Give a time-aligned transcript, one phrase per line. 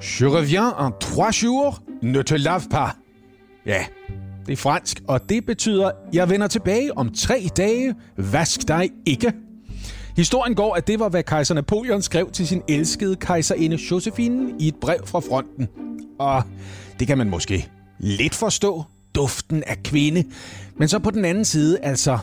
[0.00, 2.90] Je reviens en trois jours, ne te lave pas.
[3.66, 3.86] Ja,
[4.46, 9.32] det er fransk, og det betyder, jeg vender tilbage om tre dage, vask dig ikke.
[10.16, 14.68] Historien går, at det var, hvad kejser Napoleon skrev til sin elskede kejserinde Josephine i
[14.68, 15.68] et brev fra fronten.
[16.18, 16.42] Og
[16.98, 17.68] det kan man måske
[17.98, 18.84] lidt forstå,
[19.14, 20.24] duften af kvinde.
[20.78, 22.18] Men så på den anden side, altså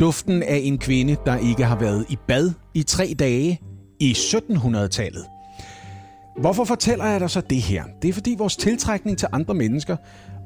[0.00, 3.60] duften af en kvinde, der ikke har været i bad i tre dage
[4.00, 5.24] i 1700-tallet.
[6.36, 7.84] Hvorfor fortæller jeg dig så det her?
[8.02, 9.96] Det er fordi vores tiltrækning til andre mennesker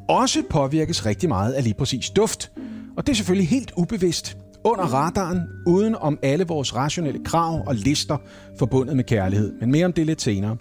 [0.08, 2.52] også påvirkes rigtig meget af lige præcis duft.
[2.96, 7.74] Og det er selvfølgelig helt ubevidst under radaren, uden om alle vores rationelle krav og
[7.74, 8.16] lister
[8.58, 9.52] forbundet med kærlighed.
[9.60, 10.56] Men mere om det lidt senere.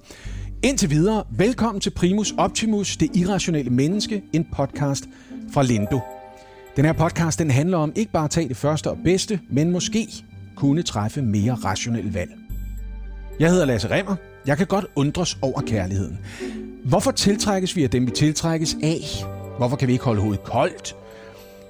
[0.63, 5.05] Indtil videre, velkommen til Primus Optimus, det irrationelle menneske, en podcast
[5.53, 5.99] fra Lindo.
[6.75, 9.71] Den her podcast den handler om ikke bare at tage det første og bedste, men
[9.71, 10.07] måske
[10.55, 12.31] kunne træffe mere rationelle valg.
[13.39, 14.15] Jeg hedder Lasse Remmer.
[14.47, 16.19] Jeg kan godt undres over kærligheden.
[16.83, 19.25] Hvorfor tiltrækkes vi af dem, vi tiltrækkes af?
[19.57, 20.95] Hvorfor kan vi ikke holde hovedet koldt?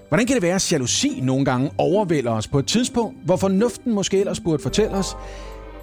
[0.07, 3.93] Hvordan kan det være, at jalousi nogle gange overvælder os på et tidspunkt, hvor fornuften
[3.93, 5.15] måske ellers burde fortælle os,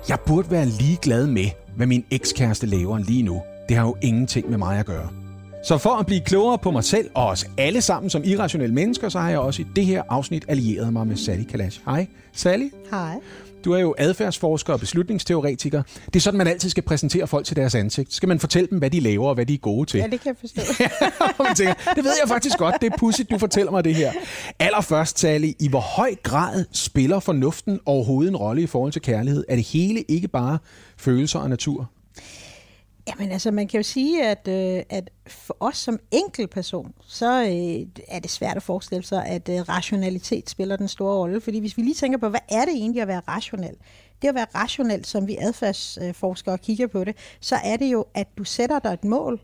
[0.09, 3.42] jeg burde være ligeglad med, hvad min ekskæreste laver lige nu.
[3.69, 5.08] Det har jo ingenting med mig at gøre.
[5.64, 9.08] Så for at blive klogere på mig selv og os alle sammen som irrationelle mennesker,
[9.08, 11.81] så har jeg også i det her afsnit allieret mig med Sally Kalash.
[11.86, 12.69] Hej, Sally.
[12.91, 13.14] Hej.
[13.65, 15.83] Du er jo adfærdsforsker og beslutningsteoretiker.
[16.07, 18.12] Det er sådan, man altid skal præsentere folk til deres ansigt.
[18.12, 19.98] Så skal man fortælle dem, hvad de laver og hvad de er gode til.
[19.98, 20.84] Ja, det kan jeg forstå.
[21.45, 22.75] man tænker, det ved jeg faktisk godt.
[22.81, 24.12] Det er pudsigt, du fortæller mig det her.
[24.59, 29.45] Allerførst, Sally, i hvor høj grad spiller fornuften overhovedet en rolle i forhold til kærlighed?
[29.48, 30.59] Er det hele ikke bare
[30.97, 31.91] følelser og natur?
[33.09, 38.05] Jamen altså, man kan jo sige, at, øh, at for os som enkeltperson, så øh,
[38.09, 41.41] er det svært at forestille sig, at øh, rationalitet spiller den store rolle.
[41.41, 43.75] Fordi hvis vi lige tænker på, hvad er det egentlig at være rationel?
[44.23, 48.29] Det at være rationel, som vi adfærdsforskere kigger på det, så er det jo, at
[48.39, 49.41] du sætter dig et mål,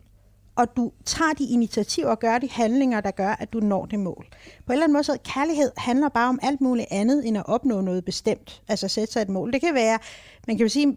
[0.56, 3.98] og du tager de initiativer og gør de handlinger, der gør, at du når det
[3.98, 4.26] mål.
[4.66, 7.44] På en eller anden måde, så kærlighed handler bare om alt muligt andet, end at
[7.46, 8.62] opnå noget bestemt.
[8.68, 9.52] Altså sætte sig et mål.
[9.52, 9.98] Det kan være,
[10.46, 10.96] man kan jo sige,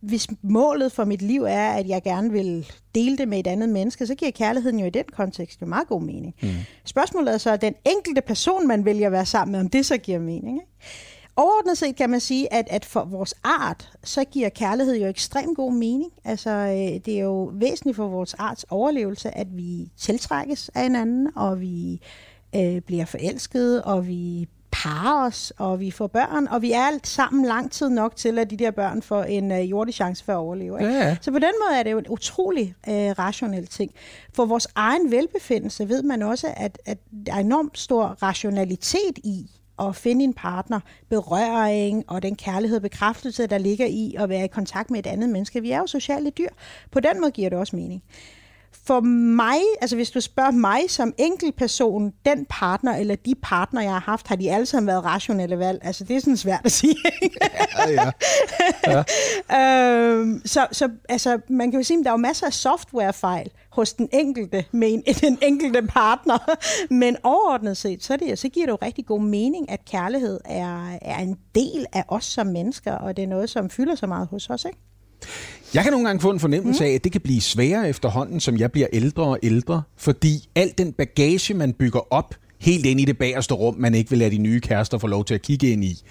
[0.00, 3.68] hvis målet for mit liv er, at jeg gerne vil dele det med et andet
[3.68, 6.34] menneske, så giver kærligheden jo i den kontekst jo meget god mening.
[6.42, 6.48] Mm.
[6.84, 9.86] Spørgsmålet er så, at den enkelte person, man vælger at være sammen med, om det
[9.86, 10.60] så giver mening.
[10.60, 10.72] Ikke?
[11.36, 15.56] Overordnet set kan man sige, at, at for vores art, så giver kærlighed jo ekstremt
[15.56, 16.12] god mening.
[16.24, 21.28] Altså, øh, det er jo væsentligt for vores arts overlevelse, at vi tiltrækkes af hinanden,
[21.36, 22.00] og vi
[22.54, 24.48] øh, bliver forelskede, og vi
[24.82, 28.38] parer os, og vi får børn, og vi er alt sammen lang tid nok til,
[28.38, 30.80] at de der børn får en uh, jordig chance for at overleve.
[30.80, 30.92] Ikke?
[30.92, 31.16] Ja, ja.
[31.20, 33.92] Så på den måde er det jo en utrolig uh, rationel ting.
[34.34, 39.50] For vores egen velbefindelse ved man også, at, at der er enormt stor rationalitet i
[39.80, 44.44] at finde en partner, berøring og den kærlighed og bekræftelse, der ligger i at være
[44.44, 45.62] i kontakt med et andet menneske.
[45.62, 46.48] Vi er jo sociale dyr.
[46.90, 48.02] På den måde giver det også mening
[48.72, 53.92] for mig, altså hvis du spørger mig som enkeltperson, den partner eller de partner, jeg
[53.92, 55.80] har haft, har de alle sammen været rationelle valg?
[55.82, 56.96] Altså det er sådan svært at sige.
[57.78, 58.10] ja, ja.
[58.86, 59.02] ja.
[60.12, 63.50] øhm, så så altså, man kan jo sige, at der er jo masser af softwarefejl
[63.70, 66.38] hos den enkelte med en, den enkelte partner.
[66.94, 70.98] Men overordnet set, så, det, så giver det jo rigtig god mening, at kærlighed er,
[71.02, 74.28] er en del af os som mennesker, og det er noget, som fylder så meget
[74.28, 74.78] hos os, ikke?
[75.74, 78.56] Jeg kan nogle gange få en fornemmelse af, at det kan blive sværere efterhånden, som
[78.56, 83.04] jeg bliver ældre og ældre, fordi al den bagage, man bygger op helt ind i
[83.04, 85.70] det bagerste rum, man ikke vil lade de nye kærester få lov til at kigge
[85.70, 86.02] ind i,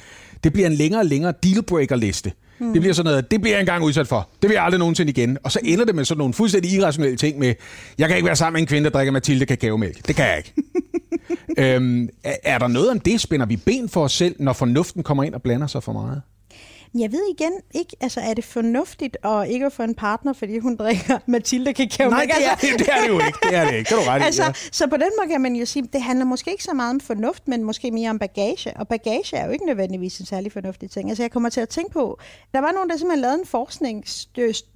[0.44, 2.32] det bliver en længere og længere dealbreaker-liste.
[2.60, 2.74] Mm.
[2.74, 4.30] Det bliver sådan noget, det bliver jeg engang udsat for.
[4.42, 5.38] Det vil jeg aldrig nogensinde igen.
[5.44, 7.54] Og så ender det med sådan nogle fuldstændig irrationelle ting med,
[7.98, 10.08] jeg kan ikke være sammen med en kvinde, der drikker Mathilde kakaomælk.
[10.08, 10.54] Det kan jeg ikke.
[11.76, 13.22] øhm, er, er der noget om det?
[13.22, 16.22] Spænder vi ben for os selv, når fornuften kommer ind og blander sig for meget?
[16.96, 20.60] Jeg ved igen ikke, altså er det fornuftigt at ikke at få en partner, fordi
[20.60, 22.10] hun drikker Mathilde kakao?
[22.10, 23.40] Nej, det er, altså, det er det jo ikke.
[23.44, 23.88] Det er det ikke.
[23.88, 24.54] Kan du ret altså, ja.
[24.72, 27.00] Så på den måde kan man jo sige, det handler måske ikke så meget om
[27.00, 28.78] fornuft, men måske mere om bagage.
[28.78, 31.10] Og bagage er jo ikke nødvendigvis en særlig fornuftig ting.
[31.10, 32.20] Altså jeg kommer til at tænke på,
[32.54, 34.04] der var nogen, der simpelthen lavede en forskning,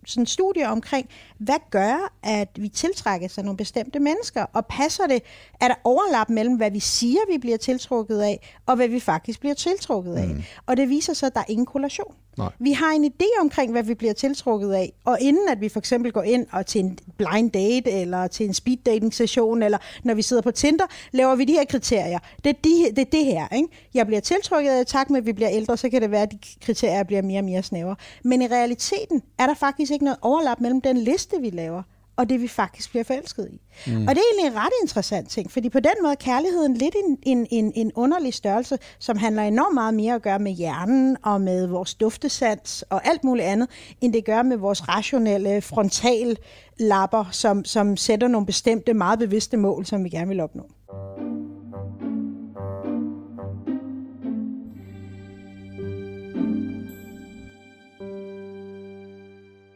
[0.05, 5.23] sådan studie omkring, hvad gør, at vi tiltrækker sig nogle bestemte mennesker, og passer det,
[5.61, 9.39] er der overlap mellem, hvad vi siger, vi bliver tiltrukket af, og hvad vi faktisk
[9.39, 10.27] bliver tiltrukket af.
[10.27, 10.43] Mm.
[10.65, 12.10] Og det viser sig, at der er ingen korrelation.
[12.37, 12.49] Nej.
[12.59, 15.79] Vi har en idé omkring, hvad vi bliver tiltrukket af, og inden at vi for
[15.79, 19.77] eksempel går ind og til en blind date, eller til en speed dating session, eller
[20.03, 22.19] når vi sidder på Tinder, laver vi de her kriterier.
[22.43, 23.47] Det er, de, det, er det her.
[23.55, 23.67] Ikke?
[23.93, 26.31] Jeg bliver tiltrukket af, tak med, at vi bliver ældre, så kan det være, at
[26.31, 27.95] de kriterier bliver mere og mere snævre.
[28.23, 31.83] Men i realiteten er der faktisk ikke noget overlap mellem den liste, vi laver,
[32.21, 33.61] og det vi faktisk bliver forelsket i.
[33.91, 34.07] Mm.
[34.07, 36.95] Og det er egentlig en ret interessant ting, fordi på den måde er kærligheden lidt
[36.95, 41.17] en, en, en, en underlig størrelse, som handler enormt meget mere at gøre med hjernen
[41.23, 43.69] og med vores duftesans og alt muligt andet,
[44.01, 49.85] end det gør med vores rationelle frontallapper, som, som sætter nogle bestemte, meget bevidste mål,
[49.85, 50.63] som vi gerne vil opnå.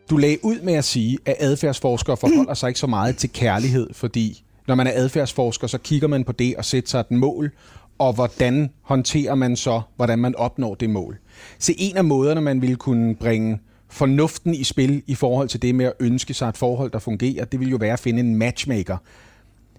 [0.09, 3.89] Du lagde ud med at sige, at adfærdsforskere forholder sig ikke så meget til kærlighed,
[3.93, 7.51] fordi når man er adfærdsforsker, så kigger man på det og sætter sig et mål,
[7.97, 11.17] og hvordan håndterer man så, hvordan man opnår det mål.
[11.59, 13.59] Så en af måderne, man ville kunne bringe
[13.89, 17.45] fornuften i spil i forhold til det med at ønske sig et forhold, der fungerer,
[17.45, 18.97] det vil jo være at finde en matchmaker.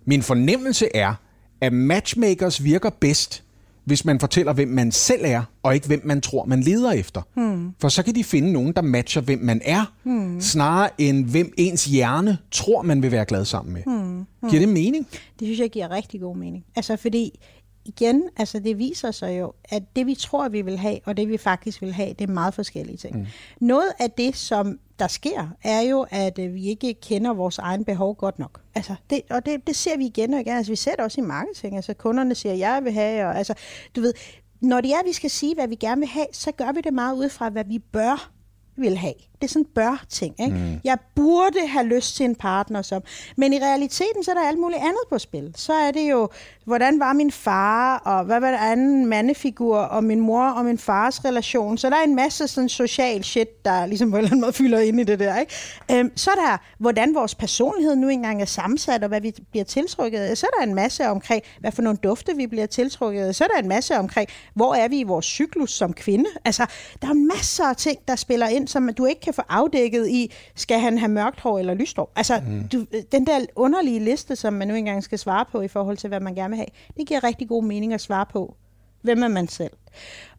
[0.04, 1.14] Min fornemmelse er,
[1.60, 3.42] at matchmakers virker bedst,
[3.86, 7.22] hvis man fortæller, hvem man selv er, og ikke hvem man tror, man leder efter.
[7.34, 7.70] Hmm.
[7.80, 10.40] For så kan de finde nogen, der matcher, hvem man er, hmm.
[10.40, 13.82] snarere end hvem ens hjerne tror, man vil være glad sammen med.
[13.82, 14.26] Hmm.
[14.40, 14.50] Hmm.
[14.50, 15.06] Giver det mening?
[15.10, 16.64] Det synes jeg giver rigtig god mening.
[16.76, 17.38] Altså fordi
[17.84, 21.28] igen, altså det viser sig jo, at det vi tror, vi vil have, og det
[21.28, 23.18] vi faktisk vil have, det er meget forskellige ting.
[23.18, 23.26] Mm.
[23.60, 27.84] Noget af det, som der sker, er jo, at øh, vi ikke kender vores egen
[27.84, 28.60] behov godt nok.
[28.74, 30.56] Altså, det, og det, det ser vi igen og igen.
[30.56, 31.76] Altså, vi ser det også i marketing.
[31.76, 33.54] Altså, kunderne siger, jeg vil have, og altså,
[33.96, 34.12] du ved,
[34.60, 36.80] når det er, at vi skal sige, hvad vi gerne vil have, så gør vi
[36.80, 38.30] det meget ud fra, hvad vi bør
[38.76, 39.14] vil have.
[39.34, 40.34] Det er sådan en bør-ting.
[40.40, 40.56] Ikke?
[40.56, 40.80] Mm.
[40.84, 43.02] Jeg burde have lyst til en partner som...
[43.36, 45.52] Men i realiteten, så er der alt muligt andet på spil.
[45.56, 46.28] Så er det jo,
[46.64, 50.78] hvordan var min far, og hvad var det anden mandefigur, og min mor og min
[50.78, 51.78] fars relation.
[51.78, 54.52] Så der er en masse sådan social shit, der ligesom på en eller anden måde
[54.52, 55.38] fylder ind i det der.
[55.38, 55.54] Ikke?
[55.92, 59.64] Øhm, så er der, hvordan vores personlighed nu engang er sammensat, og hvad vi bliver
[59.64, 60.36] tiltrykket af.
[60.36, 63.34] Så er der en masse omkring, hvad for nogle dufte vi bliver tiltrykket af.
[63.34, 66.30] Så er der en masse omkring, hvor er vi i vores cyklus som kvinde.
[66.44, 66.66] Altså,
[67.02, 70.32] der er masser af ting, der spiller ind, som du ikke kan få afdækket i,
[70.54, 72.12] skal han have mørkt hår eller lyst hår?
[72.16, 72.68] Altså, mm.
[72.68, 76.08] du, den der underlige liste, som man nu engang skal svare på i forhold til,
[76.08, 78.56] hvad man gerne vil have, det giver rigtig god mening at svare på.
[79.02, 79.72] Hvem er man selv?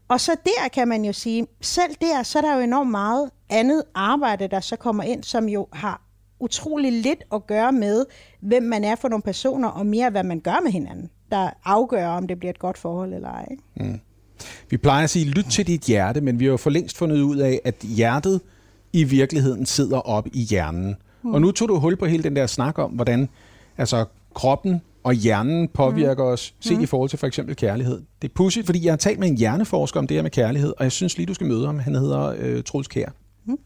[0.08, 3.30] Og så der kan man jo sige, selv der, så er der jo enormt meget
[3.50, 6.02] andet arbejde, der så kommer ind, som jo har
[6.40, 8.06] utrolig lidt at gøre med,
[8.40, 12.08] hvem man er for nogle personer, og mere hvad man gør med hinanden, der afgør,
[12.08, 13.48] om det bliver et godt forhold eller ej.
[13.76, 14.00] Mm.
[14.70, 17.22] Vi plejer at sige, lyt til dit hjerte, men vi har jo for længst fundet
[17.22, 18.42] ud af, at hjertet
[18.94, 20.96] i virkeligheden sidder op i hjernen.
[21.24, 21.34] Mm.
[21.34, 23.30] Og nu tog du hul på hele den der snak om, hvordan
[23.78, 26.34] altså, kroppen og hjernen påvirker mm.
[26.34, 26.84] os, set mm.
[26.84, 28.02] i forhold til for eksempel kærlighed.
[28.22, 30.74] Det er pudsigt, fordi jeg har talt med en hjerneforsker om det her med kærlighed,
[30.78, 31.80] og jeg synes lige, du skal møde ham.
[31.80, 33.10] Han hedder øh, Troels Kær.
[33.46, 33.60] Mm.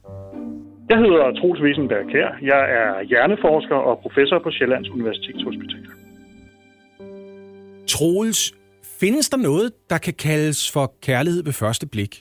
[0.90, 2.30] Jeg hedder Troels Wiesenberg Kær.
[2.52, 5.84] Jeg er hjerneforsker og professor på Sjællands Universitetshospital.
[7.88, 8.54] Troels,
[9.02, 12.14] findes der noget, der kan kaldes for kærlighed ved første blik?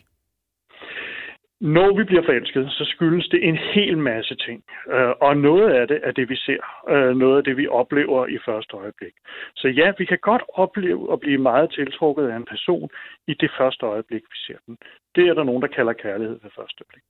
[1.61, 4.59] Når vi bliver forelsket, så skyldes det en hel masse ting.
[4.95, 6.63] Øh, og noget af det er det, vi ser.
[6.93, 9.15] Øh, noget af det, vi oplever i første øjeblik.
[9.57, 12.89] Så ja, vi kan godt opleve at blive meget tiltrukket af en person
[13.33, 14.75] i det første øjeblik, vi ser den.
[15.15, 17.07] Det er der nogen, der kalder kærlighed ved første blik.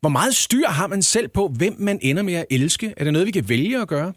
[0.00, 2.86] Hvor meget styr har man selv på, hvem man ender med at elske?
[2.96, 4.12] Er det noget, vi kan vælge at gøre?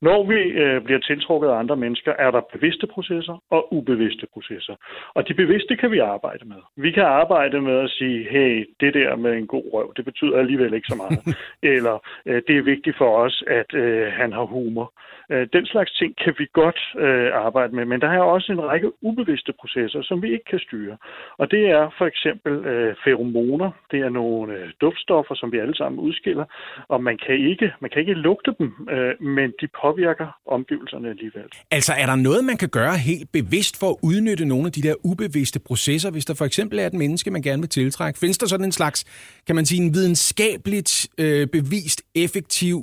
[0.00, 4.74] Når vi øh, bliver tiltrukket af andre mennesker, er der bevidste processer og ubevidste processer.
[5.14, 6.60] Og de bevidste kan vi arbejde med.
[6.76, 10.38] Vi kan arbejde med at sige, hey, det der med en god røv, det betyder
[10.38, 11.36] alligevel ikke så meget.
[11.76, 14.92] Eller øh, det er vigtigt for os, at øh, han har humor.
[15.30, 18.62] Øh, den slags ting kan vi godt øh, arbejde med, men der er også en
[18.62, 20.96] række ubevidste processer, som vi ikke kan styre.
[21.38, 23.70] Og det er for eksempel øh, feromoner.
[23.90, 26.44] Det er nogle øh, duftstoffer, som vi alle sammen udskiller,
[26.88, 31.48] og man kan ikke, man kan ikke lugte dem, øh, men de påvirker omgivelserne alligevel.
[31.70, 34.82] Altså er der noget, man kan gøre helt bevidst for at udnytte nogle af de
[34.82, 38.18] der ubevidste processer, hvis der for eksempel er et menneske, man gerne vil tiltrække?
[38.18, 38.98] Findes der sådan en slags,
[39.46, 42.76] kan man sige, en videnskabeligt øh, bevist effektiv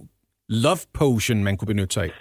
[0.49, 2.11] love potion, man kunne benytte sig af?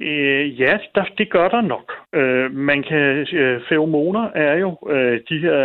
[0.00, 1.92] Øh, ja, der, det gør der nok.
[2.14, 5.60] Øh, man kan, øh, feromoner er jo øh, de her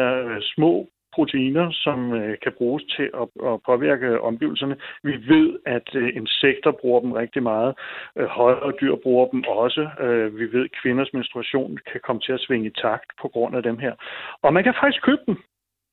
[0.55, 4.75] små proteiner, som øh, kan bruges til at, at påvirke omgivelserne.
[5.03, 7.75] Vi ved, at øh, insekter bruger dem rigtig meget.
[8.17, 9.89] Øh, højere dyr bruger dem også.
[9.99, 13.55] Øh, vi ved, at kvinders menstruation kan komme til at svinge i takt på grund
[13.55, 13.93] af dem her.
[14.41, 15.37] Og man kan faktisk købe dem.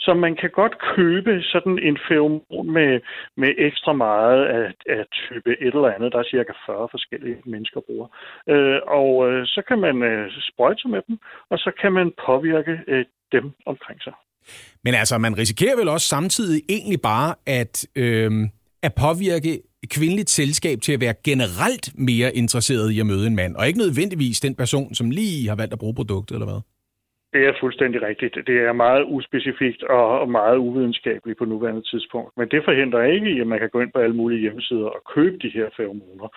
[0.00, 3.00] Så man kan godt købe sådan en feromon med,
[3.37, 6.12] med ekstra meget af, af type et eller andet.
[6.12, 8.09] Der er cirka 40 forskellige mennesker bruger.
[8.49, 11.19] Øh, og øh, så kan man øh, sprøjte med dem,
[11.50, 14.12] og så kan man påvirke øh, dem omkring sig.
[14.85, 18.30] Men altså, man risikerer vel også samtidig egentlig bare at, øh,
[18.83, 23.57] at påvirke kvindeligt selskab til at være generelt mere interesseret i at møde en mand,
[23.57, 26.61] og ikke nødvendigvis den person, som lige har valgt at bruge produktet, eller hvad?
[27.33, 28.35] Det er fuldstændig rigtigt.
[28.47, 32.33] Det er meget uspecifikt og meget uvidenskabeligt på nuværende tidspunkt.
[32.37, 35.37] Men det forhindrer ikke, at man kan gå ind på alle mulige hjemmesider og købe
[35.42, 36.28] de her feromoner.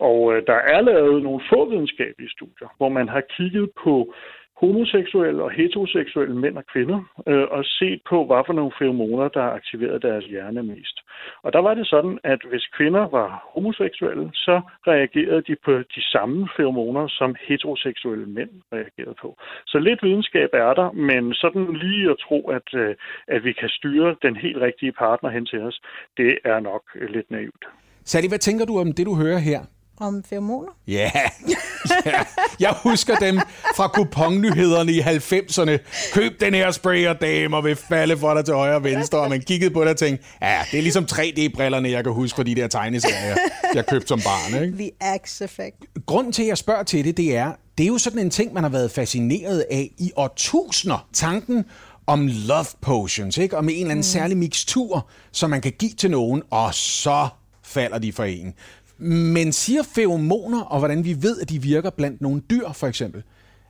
[0.00, 4.14] Og øh, der er lavet nogle få videnskabelige studier, hvor man har kigget på
[4.60, 9.42] homoseksuelle og heteroseksuelle mænd og kvinder øh, og set på, hvad for nogle feromoner, der
[9.58, 10.96] aktiverede deres hjerne mest.
[11.42, 16.02] Og der var det sådan, at hvis kvinder var homoseksuelle, så reagerede de på de
[16.14, 19.36] samme feromoner, som heteroseksuelle mænd reagerede på.
[19.66, 22.94] Så lidt videnskab er der, men sådan lige at tro, at, øh,
[23.28, 25.80] at vi kan styre den helt rigtige partner hen til os,
[26.16, 26.82] det er nok
[27.14, 27.64] lidt naivt.
[28.04, 29.60] Sally, hvad tænker du om det, du hører her?
[30.00, 30.68] Om feromoner?
[30.88, 32.26] Ja, yeah.
[32.60, 33.40] jeg husker dem
[33.76, 35.78] fra kuponnyhederne i 90'erne.
[36.12, 39.18] Køb den her spray, og damer vil falde for dig til højre og venstre.
[39.18, 42.36] Og man kiggede på det og tænkte, ja, det er ligesom 3D-brillerne, jeg kan huske
[42.36, 43.36] fra de der tegneserier,
[43.74, 44.62] jeg købte som barn.
[44.62, 44.76] Ikke?
[44.76, 45.76] The Axe Effect.
[46.06, 48.52] Grunden til, at jeg spørger til det, det er, det er jo sådan en ting,
[48.52, 51.08] man har været fascineret af i årtusinder.
[51.12, 51.64] Tanken
[52.06, 53.56] om love potions, ikke?
[53.56, 54.02] om en eller anden mm.
[54.02, 57.28] særlig mixtur, som man kan give til nogen, og så
[57.64, 58.54] falder de for en.
[58.98, 63.22] Men siger feromoner, og hvordan vi ved, at de virker blandt nogle dyr, for eksempel,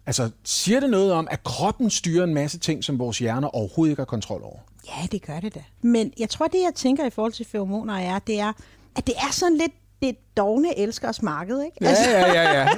[0.07, 3.93] altså siger det noget om, at kroppen styrer en masse ting, som vores hjerner overhovedet
[3.93, 4.59] ikke har kontrol over?
[4.89, 5.63] Ja, det gør det da.
[5.83, 8.53] Men jeg tror, det jeg tænker i forhold til feromoner er, det er,
[8.97, 11.77] at det er sådan lidt det dogne elskers marked, ikke?
[11.81, 12.69] Ja, altså, ja, ja, ja.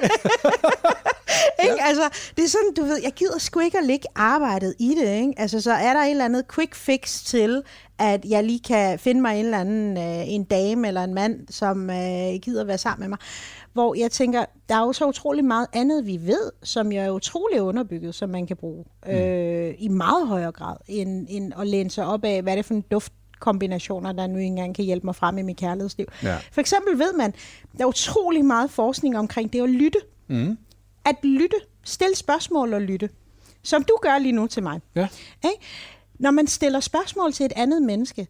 [1.62, 1.76] ikke?
[1.78, 1.86] Ja.
[1.88, 5.14] Altså, det er sådan, du ved, jeg gider sgu ikke at lægge arbejdet i det,
[5.20, 5.32] ikke?
[5.36, 7.62] Altså, så er der et eller andet quick fix til,
[8.00, 11.48] at jeg lige kan finde mig en eller anden, øh, en dame eller en mand,
[11.50, 13.18] som øh, gider være sammen med mig.
[13.72, 17.10] Hvor jeg tænker, der er jo så utrolig meget andet, vi ved, som jo er
[17.10, 19.12] utrolig underbygget, som man kan bruge mm.
[19.12, 22.64] øh, i meget højere grad, end, end at læne sig op af, hvad er det
[22.64, 26.06] for en duft kombinationer, der nu engang kan hjælpe mig frem i mit kærlighedsliv.
[26.22, 26.36] Ja.
[26.52, 27.34] For eksempel ved man,
[27.78, 29.98] der er utrolig meget forskning omkring det at lytte.
[30.28, 30.58] Mm.
[31.04, 33.08] At lytte, stille spørgsmål og lytte.
[33.62, 34.80] Som du gør lige nu til mig.
[34.94, 35.08] Ja.
[35.38, 35.54] Okay?
[36.20, 38.28] Når man stiller spørgsmål til et andet menneske,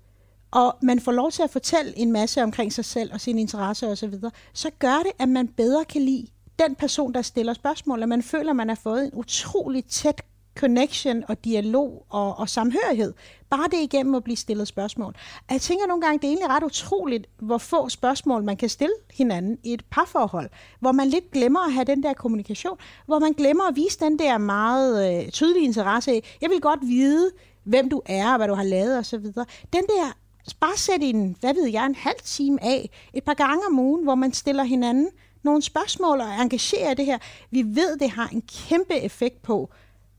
[0.50, 3.87] og man får lov til at fortælle en masse omkring sig selv og sine interesser
[3.87, 6.26] osv., så, videre, så gør det, at man bedre kan lide
[6.59, 10.23] den person, der stiller spørgsmål, og man føler, at man har fået en utrolig tæt
[10.54, 13.14] connection og dialog og, og samhørighed.
[13.50, 15.14] Bare det igennem at blive stillet spørgsmål.
[15.49, 18.68] Og jeg tænker nogle gange, det er egentlig ret utroligt, hvor få spørgsmål man kan
[18.68, 23.18] stille hinanden i et parforhold, hvor man lidt glemmer at have den der kommunikation, hvor
[23.18, 27.30] man glemmer at vise den der meget øh, tydelige interesse af, jeg vil godt vide,
[27.64, 29.25] hvem du er, og hvad du har lavet osv.
[29.73, 30.17] Den der,
[30.61, 34.05] bare sæt en, hvad ved jeg, en halv time af, et par gange om ugen,
[34.05, 35.09] hvor man stiller hinanden
[35.43, 37.19] nogle spørgsmål og engagerer det her.
[37.50, 39.71] Vi ved, det har en kæmpe effekt på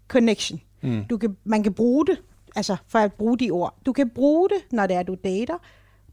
[0.07, 0.61] connection.
[0.81, 1.05] Mm.
[1.09, 2.21] Du kan, man kan bruge det,
[2.55, 3.75] altså for at bruge de ord.
[3.85, 5.57] Du kan bruge det, når det er, du dater.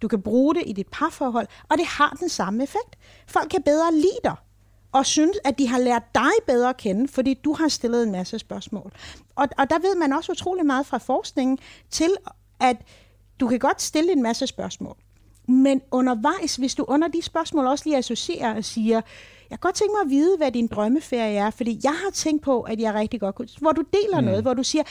[0.02, 2.98] Du kan bruge det i dit parforhold, og det har den samme effekt.
[3.26, 4.34] Folk kan bedre lide dig,
[4.92, 8.12] og synes, at de har lært dig bedre at kende, fordi du har stillet en
[8.12, 8.92] masse spørgsmål.
[9.36, 11.58] Og, og der ved man også utrolig meget fra forskningen
[11.90, 12.10] til,
[12.60, 12.76] at
[13.40, 14.96] du kan godt stille en masse spørgsmål.
[15.48, 19.00] Men undervejs, hvis du under de spørgsmål også lige associerer og siger,
[19.50, 22.42] jeg kan godt tænke mig at vide, hvad din drømmeferie er, fordi jeg har tænkt
[22.42, 23.48] på, at jeg rigtig godt kunne...
[23.60, 24.26] Hvor du deler mm.
[24.26, 24.82] noget, hvor du siger,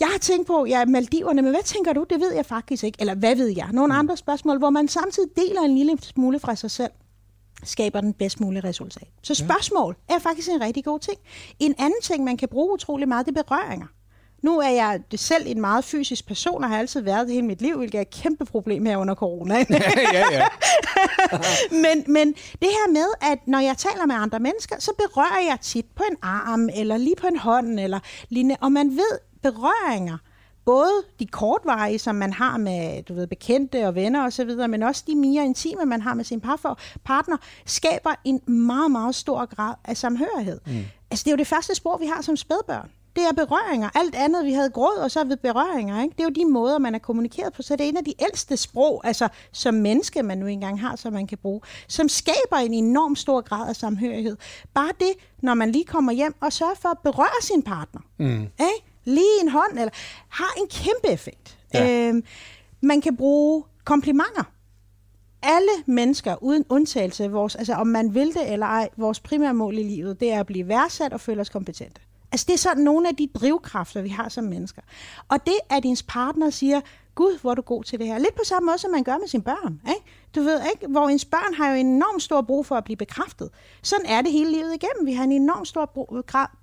[0.00, 2.06] jeg har tænkt på, ja, Maldiverne, men hvad tænker du?
[2.10, 2.96] Det ved jeg faktisk ikke.
[3.00, 3.68] Eller hvad ved jeg?
[3.72, 3.98] Nogle mm.
[3.98, 6.90] andre spørgsmål, hvor man samtidig deler en lille smule fra sig selv
[7.64, 9.08] skaber den bedst mulige resultat.
[9.22, 11.18] Så spørgsmål er faktisk en rigtig god ting.
[11.58, 13.86] En anden ting, man kan bruge utrolig meget, det er berøringer.
[14.42, 17.62] Nu er jeg selv en meget fysisk person, og har altid været det hele mit
[17.62, 19.54] liv, hvilket er et kæmpe problem her under corona.
[19.70, 20.46] ja, ja.
[21.84, 25.58] men, men det her med, at når jeg taler med andre mennesker, så berører jeg
[25.62, 28.56] tit på en arm, eller lige på en hånd, eller lignende.
[28.60, 30.18] Og man ved, berøringer–
[30.64, 35.04] både de kortvarige, som man har med du ved, bekendte og venner osv., men også
[35.06, 36.40] de mere intime, man har med sin
[37.04, 40.60] partner, skaber en meget, meget stor grad af samhørighed.
[40.66, 40.84] Mm.
[41.10, 42.90] Altså, det er jo det første sprog, vi har som spædbørn.
[43.16, 43.90] Det er berøringer.
[43.94, 46.02] Alt andet, vi havde gråd, og så ved berøringer.
[46.02, 46.12] Ikke?
[46.12, 47.62] Det er jo de måder, man er kommunikeret på.
[47.62, 50.96] Så det er en af de ældste sprog, altså som menneske, man nu engang har,
[50.96, 54.36] som man kan bruge, som skaber en enorm stor grad af samhørighed.
[54.74, 58.00] Bare det, når man lige kommer hjem og sørger for at berøre sin partner.
[58.18, 58.42] Mm.
[58.42, 58.93] Ikke?
[59.04, 59.90] Lige en hånd, eller
[60.28, 61.58] har en kæmpe effekt.
[61.74, 62.08] Ja.
[62.08, 62.24] Øhm,
[62.80, 64.44] man kan bruge komplimenter.
[65.42, 69.78] Alle mennesker, uden undtagelse, vores, altså om man vil det eller ej, vores primære mål
[69.78, 72.00] i livet, det er at blive værdsat og føle os kompetente.
[72.32, 74.82] Altså det er sådan nogle af de drivkræfter, vi har som mennesker.
[75.28, 76.80] Og det, at ens partner siger,
[77.14, 78.18] Gud, hvor er du god til det her.
[78.18, 79.80] Lidt på samme måde, som man gør med sine børn.
[79.88, 80.06] Ikke?
[80.34, 83.50] Du ved ikke, hvor ens børn har jo enormt stor brug for at blive bekræftet.
[83.82, 85.06] Sådan er det hele livet igennem.
[85.06, 85.86] Vi har en enormt stor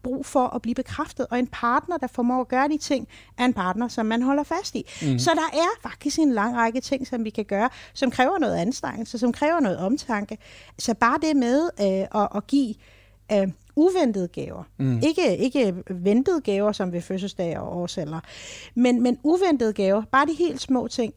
[0.03, 3.45] brug, for at blive bekræftet, og en partner, der formår at gøre de ting, er
[3.45, 4.85] en partner, som man holder fast i.
[5.01, 5.19] Mm.
[5.19, 8.55] Så der er faktisk en lang række ting, som vi kan gøre, som kræver noget
[8.55, 10.37] anstrengelse, som kræver noget omtanke.
[10.79, 12.75] Så bare det med øh, at, at give
[13.31, 13.47] øh,
[13.81, 14.63] uventede gaver.
[14.79, 15.01] Mm.
[15.03, 18.19] Ikke, ikke ventede gaver, som ved fødselsdag og årsalder,
[18.75, 21.13] men, men uventede gaver, bare de helt små ting,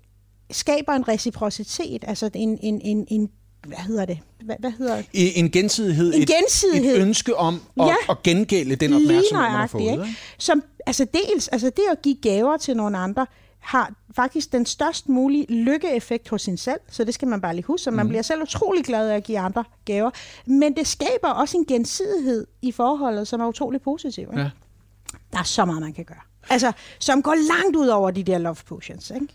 [0.51, 3.31] skaber en reciprocitet, altså en, en, en, en
[3.67, 4.19] hvad hedder det?
[4.45, 5.07] Hvad, hvad hedder det?
[5.13, 6.15] En gensidighed.
[6.15, 6.95] En gensidighed.
[6.95, 9.83] Et, et ønske om at, ja, at gengælde den opmærksomhed, man har fået.
[9.83, 10.17] Ikke?
[10.39, 13.27] Som, altså dels, altså det at give gaver til nogle andre,
[13.65, 17.65] har faktisk den størst mulige lykkeeffekt hos sin selv, så det skal man bare lige
[17.65, 17.91] huske.
[17.91, 18.09] Man mm.
[18.09, 20.11] bliver selv utrolig glad af at give andre gaver,
[20.47, 24.23] men det skaber også en gensidighed i forholdet, som er utrolig positiv.
[24.23, 24.41] Ikke?
[24.41, 24.51] Ja.
[25.33, 26.21] Der er så meget, man kan gøre.
[26.51, 29.29] Altså, som går langt ud over de der love potions, ikke?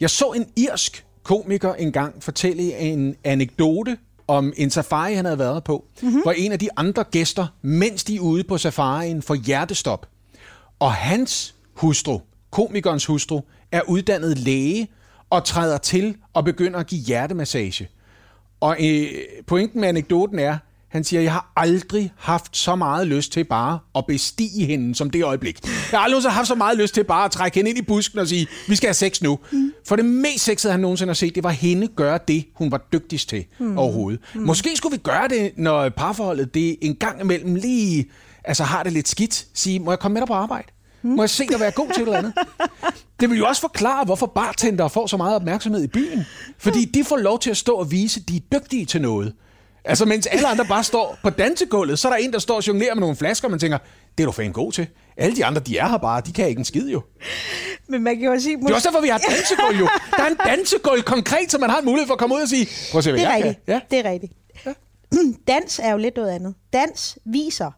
[0.00, 5.64] Jeg så en irsk komiker engang fortælle en anekdote om en safari, han havde været
[5.64, 6.22] på, mm-hmm.
[6.22, 10.08] hvor en af de andre gæster, mens de er ude på safarien, får hjertestop.
[10.78, 12.20] Og hans hustru,
[12.50, 13.40] komikernes hustru,
[13.72, 14.88] er uddannet læge
[15.30, 17.88] og træder til og begynder at give hjertemassage.
[18.60, 19.08] Og øh,
[19.46, 20.58] pointen med anekdoten er,
[20.88, 25.10] han siger, jeg har aldrig haft så meget lyst til bare at bestige hende som
[25.10, 25.58] det øjeblik.
[25.64, 28.18] Jeg har aldrig haft så meget lyst til bare at trække hende ind i busken
[28.18, 29.38] og sige, vi skal have sex nu.
[29.52, 29.72] Mm.
[29.86, 32.88] For det mest sexede, han nogensinde har set, det var hende gøre det, hun var
[32.92, 33.78] dygtigst til mm.
[33.78, 34.20] overhovedet.
[34.34, 34.40] Mm.
[34.40, 38.10] Måske skulle vi gøre det, når parforholdet det en gang imellem lige
[38.44, 39.46] altså har det lidt skidt.
[39.54, 40.68] Sige, må jeg komme med dig på arbejde?
[41.02, 41.10] Mm.
[41.10, 42.32] Må jeg se dig være god til et eller andet?
[43.20, 46.24] Det vil jo også forklare, hvorfor bartender får så meget opmærksomhed i byen.
[46.58, 49.32] Fordi de får lov til at stå og vise, at de er dygtige til noget.
[49.88, 52.68] Altså, mens alle andre bare står på dansegulvet, så er der en, der står og
[52.68, 53.78] jonglerer med nogle flasker, og man tænker,
[54.18, 54.86] det er du fan god til.
[55.16, 57.02] Alle de andre, de er her bare, de kan ikke en skid jo.
[57.88, 58.56] Men man kan jo sige...
[58.56, 59.88] Det er også derfor, vi har dansegulv jo.
[60.16, 62.48] Der er en dansegulv konkret, så man har en mulighed for at komme ud og
[62.48, 63.64] sige, prøv at se, hvad det er jeg rigtigt.
[63.66, 63.74] kan.
[63.74, 63.80] Ja.
[63.96, 64.32] Det er rigtigt.
[64.66, 64.72] Ja.
[65.54, 66.54] Dans er jo lidt noget andet.
[66.72, 67.70] Dans viser,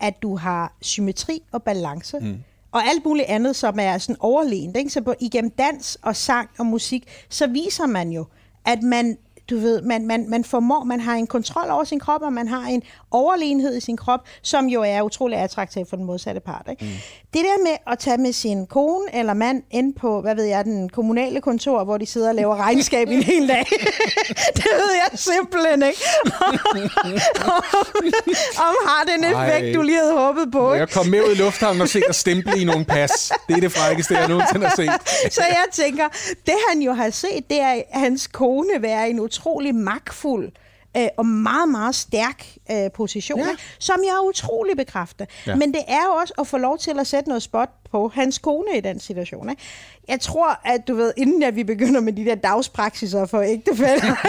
[0.00, 2.18] at du har symmetri og balance.
[2.18, 2.36] Mm.
[2.72, 4.76] Og alt muligt andet, som er sådan overlegent.
[4.76, 4.90] Ikke?
[4.90, 8.26] Så på, igennem dans og sang og musik, så viser man jo,
[8.66, 9.16] at man
[9.50, 12.48] du ved, man, man, man formår, man har en kontrol over sin krop, og man
[12.48, 16.66] har en overlegenhed i sin krop, som jo er utrolig attraktiv for den modsatte part.
[16.70, 16.84] Ikke?
[16.84, 16.90] Mm.
[17.34, 20.64] Det der med at tage med sin kone eller mand ind på, hvad ved jeg,
[20.64, 23.64] den kommunale kontor, hvor de sidder og laver regnskab en hel dag,
[24.56, 26.00] det ved jeg simpelthen ikke.
[28.68, 29.72] om har den effekt, Ej.
[29.74, 30.72] du lige havde håbet på.
[30.72, 30.80] Ikke?
[30.80, 33.32] Jeg kom med ud i lufthavnen og se dig stemple i nogle pas.
[33.48, 34.90] Det er det frækkeste, jeg nogensinde har set.
[35.38, 36.08] Så jeg tænker,
[36.46, 40.52] det han jo har set, det er hans kone være en utrolig magtfuld
[40.96, 43.56] øh, og meget, meget stærk øh, position, ja.
[43.78, 45.24] som jeg er utrolig bekræfter.
[45.46, 45.54] Ja.
[45.54, 48.38] Men det er jo også at få lov til at sætte noget spot på hans
[48.38, 49.50] kone i den situation.
[49.50, 49.62] Ikke?
[50.08, 54.16] Jeg tror, at du ved, inden at vi begynder med de der dagspraksiser for ægtefælder,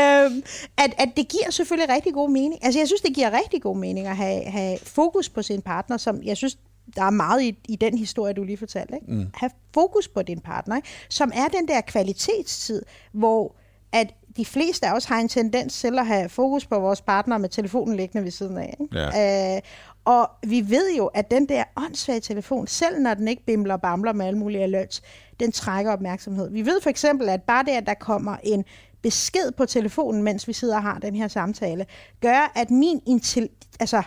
[0.00, 0.42] øhm,
[0.78, 2.64] at, at det giver selvfølgelig rigtig god mening.
[2.64, 5.96] Altså jeg synes, det giver rigtig god mening at have, have fokus på sin partner,
[5.96, 6.58] som jeg synes,
[6.96, 8.94] der er meget i, i den historie, du lige fortalte.
[8.94, 9.12] Ikke?
[9.12, 9.26] Mm.
[9.34, 10.88] Have fokus på din partner, ikke?
[11.08, 13.54] som er den der kvalitetstid, hvor
[13.92, 17.38] at de fleste af os har en tendens til at have fokus på vores partner
[17.38, 18.76] med telefonen liggende ved siden af.
[18.80, 18.98] Ikke?
[18.98, 19.56] Ja.
[19.56, 19.60] Øh,
[20.04, 23.80] og vi ved jo, at den der åndssvage telefon, selv når den ikke bimler og
[23.80, 25.02] bamler med alle mulige alerts,
[25.40, 26.50] den trækker opmærksomhed.
[26.50, 28.64] Vi ved for eksempel, at bare det, at der kommer en
[29.02, 31.86] besked på telefonen, mens vi sidder og har den her samtale,
[32.20, 34.02] gør, at min intel- altså,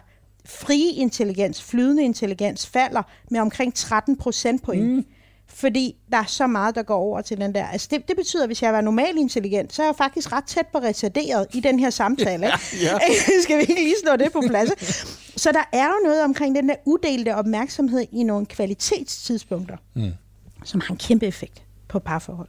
[0.47, 4.85] frie intelligens, flydende intelligens, falder med omkring 13 procentpoint.
[4.85, 5.05] Mm
[5.49, 7.65] fordi der er så meget, der går over til den der.
[7.65, 10.43] Altså det, det betyder, at hvis jeg var normal intelligent, så er jeg faktisk ret
[10.43, 12.45] tæt på retarderet i den her samtale.
[12.47, 12.97] Ja, ja.
[13.43, 14.69] Skal vi ikke lige slå det på plads?
[15.41, 20.11] så der er jo noget omkring den der udelte opmærksomhed i nogle kvalitetstidspunkter, mm.
[20.63, 22.47] som har en kæmpe effekt på parforhold.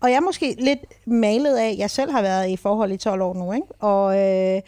[0.00, 2.96] Og jeg er måske lidt malet af, at jeg selv har været i forhold i
[2.96, 3.66] 12 år nu, ikke?
[3.78, 4.60] og øh,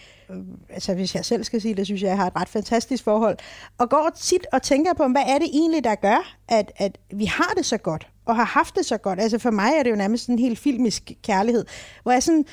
[0.69, 3.39] altså hvis jeg selv skal sige det, synes jeg, jeg har et ret fantastisk forhold,
[3.79, 7.25] og går tit og tænker på, hvad er det egentlig, der gør, at, at vi
[7.25, 9.21] har det så godt, og har haft det så godt.
[9.21, 11.65] Altså for mig er det jo nærmest en helt filmisk kærlighed,
[12.03, 12.45] hvor jeg sådan,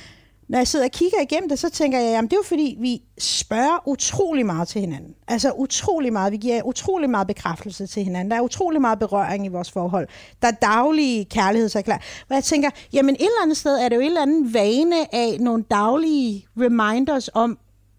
[0.50, 2.78] når jeg sidder og kigger igennem det, så tænker jeg, jamen det er jo fordi,
[2.80, 5.16] vi spørger utrolig meget til hinanden.
[5.28, 6.32] Altså utrolig meget.
[6.32, 8.32] Vi giver utrolig meget bekræftelse til hinanden.
[8.32, 10.08] Der er utrolig meget berøring i vores forhold.
[10.42, 12.06] Der er daglige kærlighedserklæringer.
[12.28, 15.16] Hvor jeg tænker, jamen et eller andet sted er det jo et eller andet vane
[15.16, 17.58] af nogle daglige reminders om,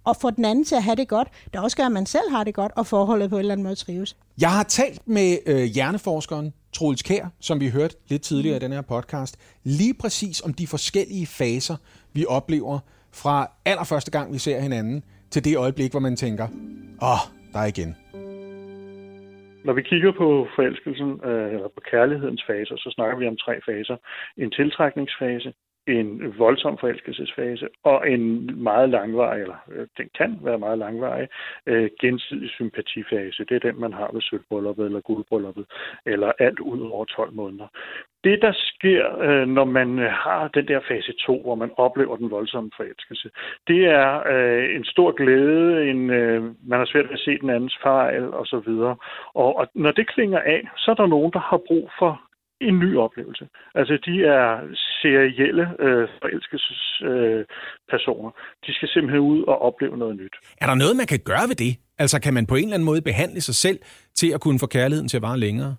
[0.08, 2.30] at få den anden til at have det godt, der også gør, at man selv
[2.30, 4.16] har det godt, og forholdet på en eller anden måde trives.
[4.40, 8.72] Jeg har talt med øh, hjerneforskeren Troels Kær, som vi hørte lidt tidligere i den
[8.72, 11.76] her podcast, lige præcis om de forskellige faser,
[12.14, 12.78] vi oplever
[13.12, 16.46] fra allerførste gang, vi ser hinanden, til det øjeblik, hvor man tænker,
[17.02, 17.96] åh, oh, der er igen.
[19.64, 23.54] Når vi kigger på forelskelsen, øh, eller på kærlighedens faser, så snakker vi om tre
[23.66, 23.96] faser.
[24.36, 25.52] En tiltrækningsfase,
[25.88, 28.22] en voldsom forelskelsesfase og en
[28.62, 31.28] meget langvarig, eller øh, den kan være meget langvarig,
[31.66, 33.44] øh, gensidig sympatifase.
[33.48, 35.66] Det er den, man har ved sølvbrylluppet eller guldbrylluppet,
[36.06, 37.68] eller alt ud over 12 måneder.
[38.28, 42.16] Det, der sker, øh, når man øh, har den der fase 2, hvor man oplever
[42.16, 43.28] den voldsomme forelskelse,
[43.68, 47.50] det er øh, en stor glæde, en, øh, man har svært ved at se den
[47.50, 48.70] andens fejl osv.
[49.42, 52.28] Og, og når det klinger af, så er der nogen, der har brug for
[52.60, 53.48] en ny oplevelse.
[53.74, 54.60] Altså, de er
[55.02, 58.30] serielle øh, forelskelsespersoner.
[58.36, 60.36] Øh, de skal simpelthen ud og opleve noget nyt.
[60.60, 61.76] Er der noget, man kan gøre ved det?
[61.98, 63.78] Altså, kan man på en eller anden måde behandle sig selv
[64.14, 65.76] til at kunne få kærligheden til at vare længere?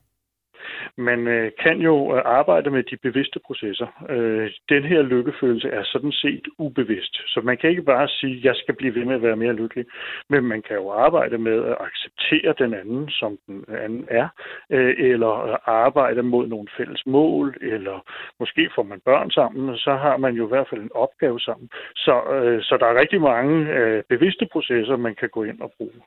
[0.98, 3.88] Man øh, kan jo øh, arbejde med de bevidste processer.
[4.10, 7.16] Øh, den her lykkefølelse er sådan set ubevidst.
[7.28, 9.54] Så man kan ikke bare sige, at jeg skal blive ved med at være mere
[9.54, 9.86] lykkelig.
[10.30, 14.28] Men man kan jo arbejde med at acceptere den anden, som den anden er.
[14.70, 17.58] Øh, eller arbejde mod nogle fælles mål.
[17.62, 18.06] Eller
[18.40, 21.40] måske får man børn sammen, og så har man jo i hvert fald en opgave
[21.40, 21.70] sammen.
[21.96, 25.72] Så, øh, så der er rigtig mange øh, bevidste processer, man kan gå ind og
[25.78, 26.02] bruge.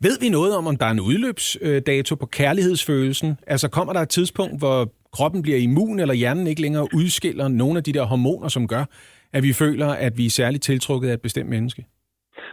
[0.00, 3.36] Ved vi noget om, om der er en udløbsdato på kærlighedsfølelsen?
[3.46, 7.76] Altså kommer der et tidspunkt, hvor kroppen bliver immun, eller hjernen ikke længere udskiller nogle
[7.78, 8.84] af de der hormoner, som gør,
[9.32, 11.86] at vi føler, at vi er særligt tiltrukket af et bestemt menneske?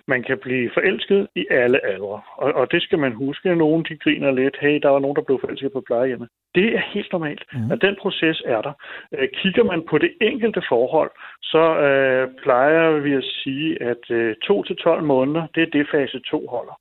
[0.07, 3.55] Man kan blive forelsket i alle aldre, og, og det skal man huske.
[3.55, 6.29] Nogle de griner lidt, hey, der var nogen, der blev forelsket på plejehjemmet.
[6.55, 7.71] Det er helt normalt, mm.
[7.71, 8.73] at den proces er der.
[9.17, 14.35] Øh, kigger man på det enkelte forhold, så øh, plejer vi at sige, at øh,
[14.43, 16.79] 2-12 måneder, det er det fase 2 holder.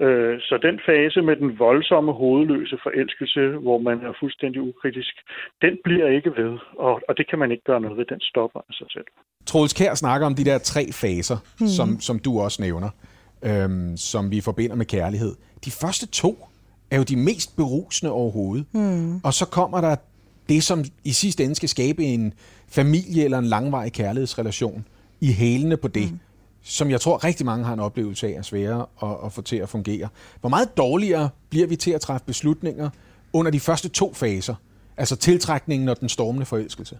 [0.00, 5.14] Øh, så den fase med den voldsomme hovedløse forelskelse, hvor man er fuldstændig ukritisk,
[5.62, 8.04] den bliver ikke ved, og, og det kan man ikke gøre noget ved.
[8.04, 9.04] Den stopper af sig selv.
[9.46, 11.66] Troels Kær snakker om de der tre faser, mm.
[11.66, 12.90] som, som du også nævner,
[13.48, 15.32] øhm, som vi forbinder med kærlighed.
[15.64, 16.32] De første to
[16.90, 18.66] er jo de mest berusende overhovedet.
[18.72, 19.16] Mm.
[19.16, 19.96] Og så kommer der
[20.48, 22.34] det, som i sidste ende skal skabe en
[22.68, 24.86] familie eller en langvarig kærlighedsrelation
[25.20, 26.12] i hælene på det.
[26.12, 26.18] Mm
[26.64, 29.56] som jeg tror rigtig mange har en oplevelse af er svære at, at få til
[29.56, 30.08] at fungere.
[30.40, 32.90] Hvor meget dårligere bliver vi til at træffe beslutninger
[33.32, 34.54] under de første to faser,
[34.96, 36.98] altså tiltrækningen og den stormende forelskelse?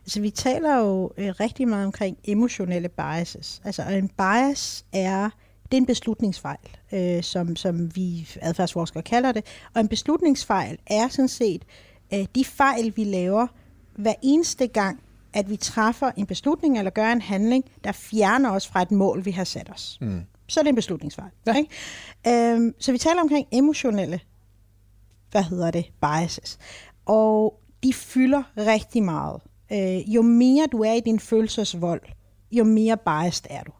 [0.00, 3.62] Altså, vi taler jo øh, rigtig meget omkring emotionelle biases.
[3.64, 5.30] Altså, en bias er,
[5.64, 9.44] det er en beslutningsfejl, øh, som, som vi adfærdsforskere kalder det.
[9.74, 11.64] Og en beslutningsfejl er sådan set
[12.14, 13.46] øh, de fejl, vi laver
[13.96, 15.00] hver eneste gang,
[15.36, 19.24] at vi træffer en beslutning eller gør en handling, der fjerner os fra et mål,
[19.24, 19.98] vi har sat os.
[20.00, 20.22] Mm.
[20.48, 21.30] Så er det en beslutningsfejl.
[21.46, 21.54] Ja.
[21.56, 22.54] Ikke?
[22.54, 24.20] Øhm, så vi taler omkring emotionelle,
[25.30, 26.58] hvad hedder det, biases.
[27.06, 29.40] Og de fylder rigtig meget.
[29.72, 32.02] Øh, jo mere du er i din følelsesvold,
[32.52, 33.72] jo mere biased er du.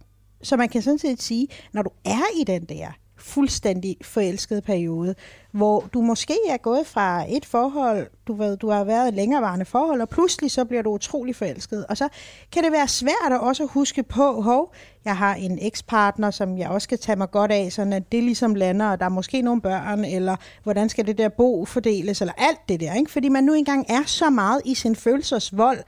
[0.43, 2.93] Så man kan sådan set sige, når du er i den der
[3.27, 5.15] fuldstændig forelsket periode,
[5.53, 9.65] hvor du måske er gået fra et forhold, du ved, du har været i længerevarende
[9.65, 11.87] forhold, og pludselig så bliver du utrolig forelsket.
[11.89, 12.09] Og så
[12.53, 16.69] kan det være svært at også huske på, hov, jeg har en ekspartner, som jeg
[16.69, 19.43] også skal tage mig godt af, sådan at det ligesom lander, og der er måske
[19.43, 23.11] nogle børn, eller hvordan skal det der bo fordeles, eller alt det der, ikke?
[23.11, 25.79] fordi man nu engang er så meget i sin følelsesvold,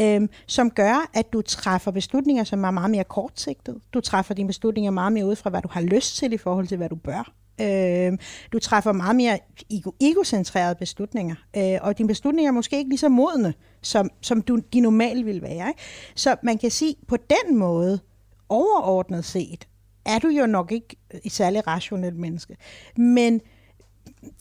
[0.00, 3.80] øhm, som gør, at du træffer beslutninger, som er meget mere kortsigtede.
[3.94, 6.66] Du træffer dine beslutninger meget mere ud fra, hvad du har lyst til i forhold
[6.66, 7.32] til, hvad du bør.
[7.60, 8.18] Øh,
[8.52, 9.38] du træffer meget mere
[9.72, 14.42] ego- egocentrerede beslutninger, øh, og dine beslutninger er måske ikke lige så modne, som, som
[14.42, 15.68] du, de normalt vil være.
[15.68, 15.80] Ikke?
[16.14, 18.00] Så man kan sige, på den måde,
[18.48, 19.68] overordnet set,
[20.04, 22.56] er du jo nok ikke et særlig rationelt menneske.
[22.96, 23.40] Men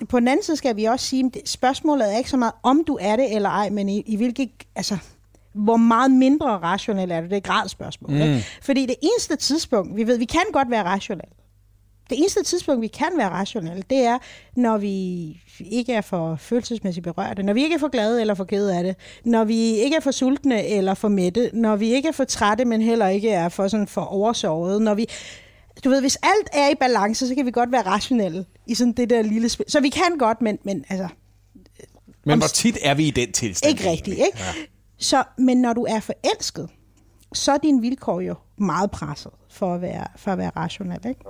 [0.10, 2.84] på den anden side skal vi også sige, at spørgsmålet er ikke så meget, om
[2.88, 4.98] du er det eller ej, men i, i hvilke, altså,
[5.56, 7.26] hvor meget mindre rationel er du?
[7.26, 8.12] Det er et gradspørgsmål.
[8.12, 8.22] Mm.
[8.22, 8.46] Ikke?
[8.62, 11.36] Fordi det eneste tidspunkt, vi ved, vi kan godt være rationelle.
[12.10, 14.18] Det eneste tidspunkt, vi kan være rationelle, det er,
[14.56, 15.28] når vi
[15.72, 18.84] ikke er for følelsesmæssigt berørte, når vi ikke er for glade eller for kede af
[18.84, 22.24] det, når vi ikke er for sultne eller for mætte, når vi ikke er for
[22.24, 25.06] trætte, men heller ikke er for, sådan for oversovet, når vi...
[25.84, 28.94] Du ved, hvis alt er i balance, så kan vi godt være rationelle i sådan
[28.94, 29.66] det der lille spil.
[29.70, 31.08] Så vi kan godt, men, men altså...
[32.26, 33.72] Men hvor tit er vi i den tilstand?
[33.72, 34.38] Ikke rigtigt, ikke?
[34.98, 36.70] Så, men når du er forelsket,
[37.34, 41.00] så er dine vilkår jo meget presset for at være, for at være rationel.
[41.08, 41.22] Ikke?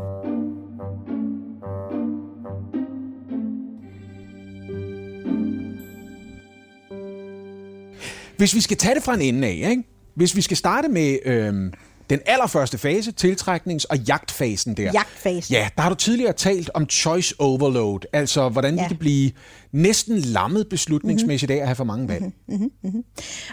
[8.37, 9.83] Hvis vi skal tage det fra en ende af, ikke?
[10.15, 11.71] hvis vi skal starte med øh,
[12.09, 14.91] den allerførste fase, tiltræknings- og jagtfasen der.
[14.91, 15.53] Jagtfasen.
[15.53, 18.83] Ja, der har du tidligere talt om choice overload, altså hvordan ja.
[18.83, 19.31] vi kan blive
[19.71, 22.23] næsten lammet beslutningsmæssigt af at have for mange valg.
[22.47, 22.71] Mm-hmm.
[22.83, 23.03] Mm-hmm.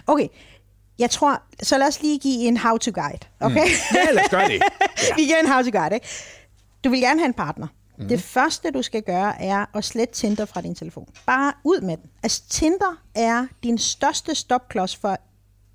[0.07, 0.29] Okay,
[0.99, 3.67] jeg tror, så lad os lige give en how-to-guide, okay?
[3.67, 3.97] Mm.
[3.97, 4.62] Ja, lad os gøre det.
[5.09, 5.15] Ja.
[5.17, 6.07] vi giver en how-to-guide, ikke?
[6.85, 7.67] Du vil gerne have en partner.
[7.99, 8.09] Mm.
[8.09, 11.09] Det første, du skal gøre, er at slette Tinder fra din telefon.
[11.27, 12.11] Bare ud med den.
[12.23, 15.17] Altså, Tinder er din største stopklods for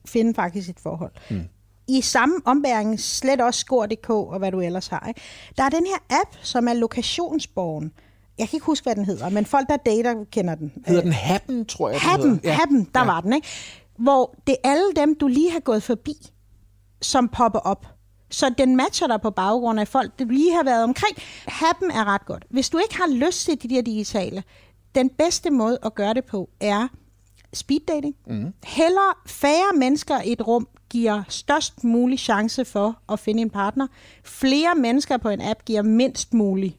[0.08, 1.12] finde faktisk et forhold.
[1.30, 1.42] Mm.
[1.88, 5.06] I samme ombæring, slet også score.dk og hvad du ellers har.
[5.08, 5.22] Ikke?
[5.58, 7.92] Der er den her app, som er lokationsborgen.
[8.38, 10.74] Jeg kan ikke huske, hvad den hedder, men folk, der dater, kender den.
[10.88, 12.52] Hedder den Happen, tror jeg, Happen, den hedder.
[12.52, 13.06] Happen, der ja.
[13.06, 13.48] var den, ikke?
[14.00, 16.14] Hvor det er alle dem, du lige har gået forbi,
[17.02, 17.86] som popper op.
[18.30, 21.18] Så den matcher dig på baggrund af folk, du lige har været omkring.
[21.48, 22.46] Happen er ret godt.
[22.50, 24.44] Hvis du ikke har lyst til de der digitale,
[24.96, 26.88] den bedste måde at gøre det på er
[27.54, 28.16] speed dating.
[28.28, 28.54] Mm.
[28.64, 33.88] Heller færre mennesker i et rum giver størst mulig chance for at finde en partner.
[34.24, 36.78] Flere mennesker på en app giver mindst mulig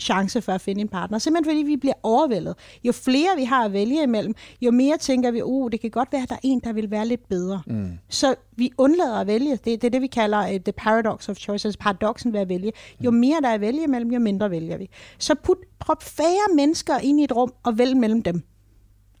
[0.00, 1.18] chance for at finde en partner.
[1.18, 2.54] Simpelthen fordi vi bliver overvældet.
[2.84, 6.12] Jo flere vi har at vælge imellem, jo mere tænker vi, uh, det kan godt
[6.12, 7.62] være, at der er en, der vil være lidt bedre.
[7.66, 7.98] Mm.
[8.08, 9.50] Så vi undlader at vælge.
[9.50, 12.48] Det, det er det, vi kalder uh, the paradox of choice, altså paradoxen ved at
[12.48, 12.72] vælge.
[13.00, 14.90] Jo mere der er at vælge imellem, jo mindre vælger vi.
[15.18, 18.42] Så put, prop færre mennesker ind i et rum og vælg mellem dem.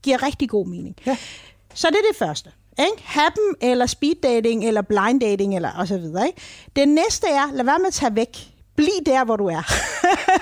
[0.02, 0.96] Giver rigtig god mening.
[1.06, 1.16] Ja.
[1.74, 2.50] Så det er det første.
[2.78, 3.02] Ikke?
[3.04, 6.26] Happen, eller speed dating, eller blind dating, eller og så videre.
[6.26, 6.40] Ikke?
[6.76, 8.36] Det næste er, lad være med at tage væk
[8.78, 9.62] bliv der, hvor du er.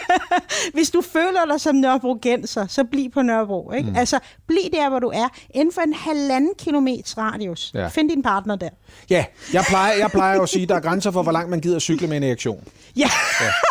[0.75, 3.73] Hvis du føler dig som Nørrebrogenser, så bliv på Nørrebro.
[3.73, 3.91] Ikke?
[3.91, 3.97] Mm.
[3.97, 7.71] Altså, bliv der, hvor du er, inden for en halvanden kilometers radius.
[7.75, 7.89] Ja.
[7.89, 8.69] Find din partner der.
[9.11, 11.61] Ja, jeg plejer, jeg plejer at sige, at der er grænser for, hvor langt man
[11.61, 12.65] gider cykle med en erektion.
[12.97, 13.11] Ja.
[13.41, 13.51] ja.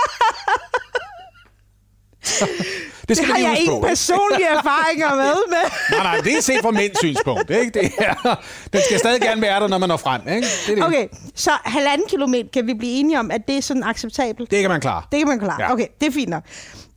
[3.08, 5.36] Det, skal det har jeg ingen personlige erfaringer med.
[5.56, 5.66] med.
[5.92, 7.50] nej, nej, det er set fra mænds synspunkt.
[7.50, 7.80] Ikke?
[7.80, 10.22] Det er, den skal stadig gerne være der, når man når frem.
[10.22, 10.48] Ikke?
[10.68, 10.84] Det er det.
[10.84, 14.52] Okay, så halvanden kilometer kan vi blive enige om, at det er sådan acceptabelt?
[14.52, 15.04] Det kan man klare.
[15.12, 15.62] Det kan man klare.
[15.62, 15.72] Ja.
[15.74, 16.44] Okay, det er fint nok.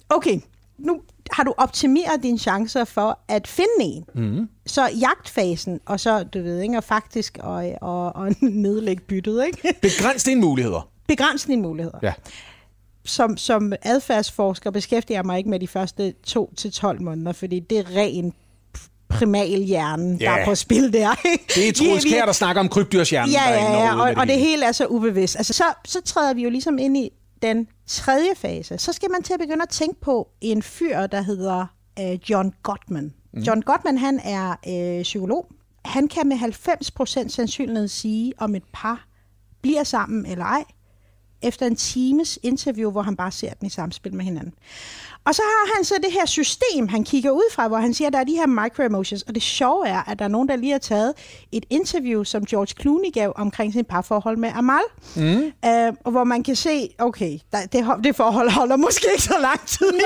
[0.09, 0.41] Okay,
[0.79, 4.05] nu har du optimeret dine chancer for at finde en.
[4.15, 4.49] Mm.
[4.67, 9.75] Så jagtfasen, og så, du ved, ikke, og faktisk og, og, og nedlægge byttet, ikke?
[9.83, 10.89] Begræns dine muligheder.
[11.09, 11.99] Begræns dine muligheder.
[12.03, 12.13] Ja
[13.09, 17.61] som, som adfærdsforsker beskæftiger jeg mig ikke med de første to til 12 måneder, fordi
[17.61, 18.35] det er ren
[19.09, 20.21] primalhjernen, yeah.
[20.21, 21.09] der er på spil der.
[21.55, 23.33] det er Troels Kjær, der snakker om krybdyrshjernen.
[23.33, 25.37] Ja, ja, ja, og, og det hele er så ubevidst.
[25.37, 27.11] Altså, så, så træder vi jo ligesom ind i
[27.43, 28.79] den tredje fase.
[28.79, 31.67] Så skal man til at begynde at tænke på en fyr, der hedder
[32.01, 33.15] uh, John Gottman.
[33.33, 33.41] Mm.
[33.43, 35.47] John Gottman, han er uh, psykolog.
[35.85, 39.07] Han kan med 90% sandsynlighed sige, om et par
[39.63, 40.65] bliver sammen eller ej,
[41.43, 44.55] efter en times interview, hvor han bare ser dem i samspil med hinanden.
[45.29, 48.09] Og så har han så det her system, han kigger ud fra, hvor han siger,
[48.09, 49.23] at der er de her microemotions.
[49.23, 51.13] Og det sjove er, at der er nogen, der lige har taget
[51.53, 54.81] et interview, som George Clooney gav omkring sin parforhold med Amal.
[55.17, 55.53] Mm.
[55.65, 59.37] Øh, og hvor man kan se, okay, der, det, det forhold holder måske ikke så
[59.41, 59.93] lang tid.
[59.93, 60.03] Nej,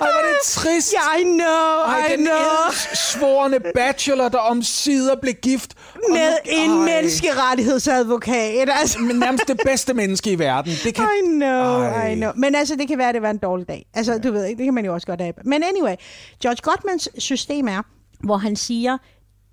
[0.00, 0.94] Ej, var det trist.
[0.98, 1.46] Yeah, I know,
[1.86, 2.72] Ej, I den know.
[2.94, 5.74] svorende bachelor, der om sider blev gift.
[6.10, 6.76] Med nu, en ej.
[6.76, 8.68] menneskerettighedsadvokat.
[8.80, 8.98] Altså.
[8.98, 10.72] Men nærmest det bedste menneske i verden.
[10.84, 11.04] Det kan...
[11.04, 12.12] I know, ej.
[12.12, 12.32] I know.
[12.36, 13.81] Men altså, det kan være, at det var en dårlig dag.
[13.94, 14.18] Altså, ja.
[14.18, 15.34] du ved ikke, det kan man jo også godt have.
[15.44, 15.94] Men anyway,
[16.42, 17.82] George Gottmans system er,
[18.20, 18.98] hvor han siger,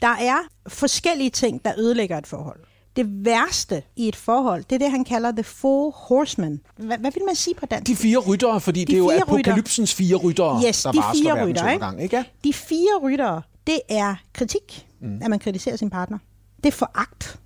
[0.01, 0.37] der er
[0.67, 2.59] forskellige ting, der ødelægger et forhold.
[2.95, 6.61] Det værste i et forhold, det er det, han kalder the four horsemen.
[6.77, 7.87] Hvad, hvad vil man sige på dansk?
[7.87, 11.45] De fire ryttere, fordi de det er jo apokalypsens fire ryttere, yes, der de fire
[11.45, 11.85] ryttere, ikke?
[11.85, 12.23] Gang, ikke?
[12.43, 15.21] De fire ryttere, det er kritik, mm.
[15.21, 16.17] at man kritiserer sin partner.
[16.57, 17.39] Det er foragt.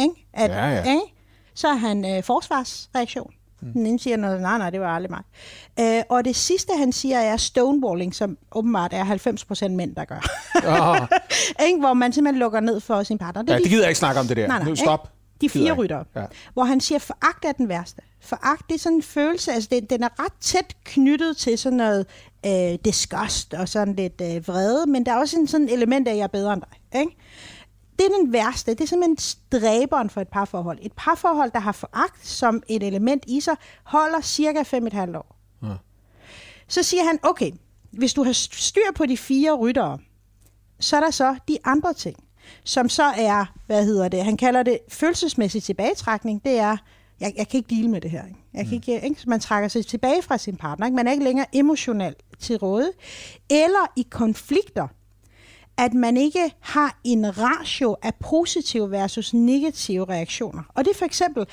[0.00, 0.28] Ikke?
[0.32, 0.78] At, ja, ja.
[0.78, 1.00] Ikke?
[1.54, 3.32] Så er han øh, forsvarsreaktion.
[3.60, 3.72] Mm.
[3.72, 5.22] Den ene siger noget, nej, nej, det var aldrig mig.
[5.80, 10.26] Øh, og det sidste, han siger, er stonewalling, som åbenbart er 90% mænd, der gør.
[10.66, 10.98] Oh.
[11.80, 13.42] Hvor man simpelthen lukker ned for sin partner.
[13.42, 14.46] Det, ja, de, det gider jeg ikke snakke om det der.
[14.48, 15.12] Nej, nej, nu stop.
[15.40, 16.04] De fire rytter.
[16.16, 16.24] Ja.
[16.52, 18.02] Hvor han siger, foragt er den værste.
[18.20, 21.76] Foragt, det er sådan en følelse, altså det, den er ret tæt knyttet til sådan
[21.76, 22.06] noget
[22.46, 26.12] øh, disgust og sådan lidt øh, vrede, men der er også en sådan element af,
[26.12, 27.00] at jeg er bedre end dig.
[27.00, 27.16] Ikke?
[27.98, 28.70] Det er den værste.
[28.70, 30.78] Det er simpelthen stræberen for et parforhold.
[30.82, 35.36] Et parforhold, der har foragt som et element i sig, holder cirka 5,5 år.
[35.62, 35.74] Ja.
[36.68, 37.50] Så siger han, okay,
[37.90, 39.98] hvis du har styr på de fire ryttere,
[40.80, 42.16] så er der så de andre ting,
[42.64, 46.76] som så er, hvad hedder det, han kalder det følelsesmæssig tilbagetrækning, det er,
[47.20, 48.24] jeg, jeg kan ikke dele med det her.
[48.54, 48.72] Jeg kan mm.
[48.72, 50.86] ikke, ikke, man trækker sig tilbage fra sin partner.
[50.86, 50.96] Ikke?
[50.96, 52.92] Man er ikke længere emotionelt til råde.
[53.50, 54.88] Eller i konflikter,
[55.78, 60.62] at man ikke har en ratio af positive versus negative reaktioner.
[60.74, 61.46] Og det er for eksempel,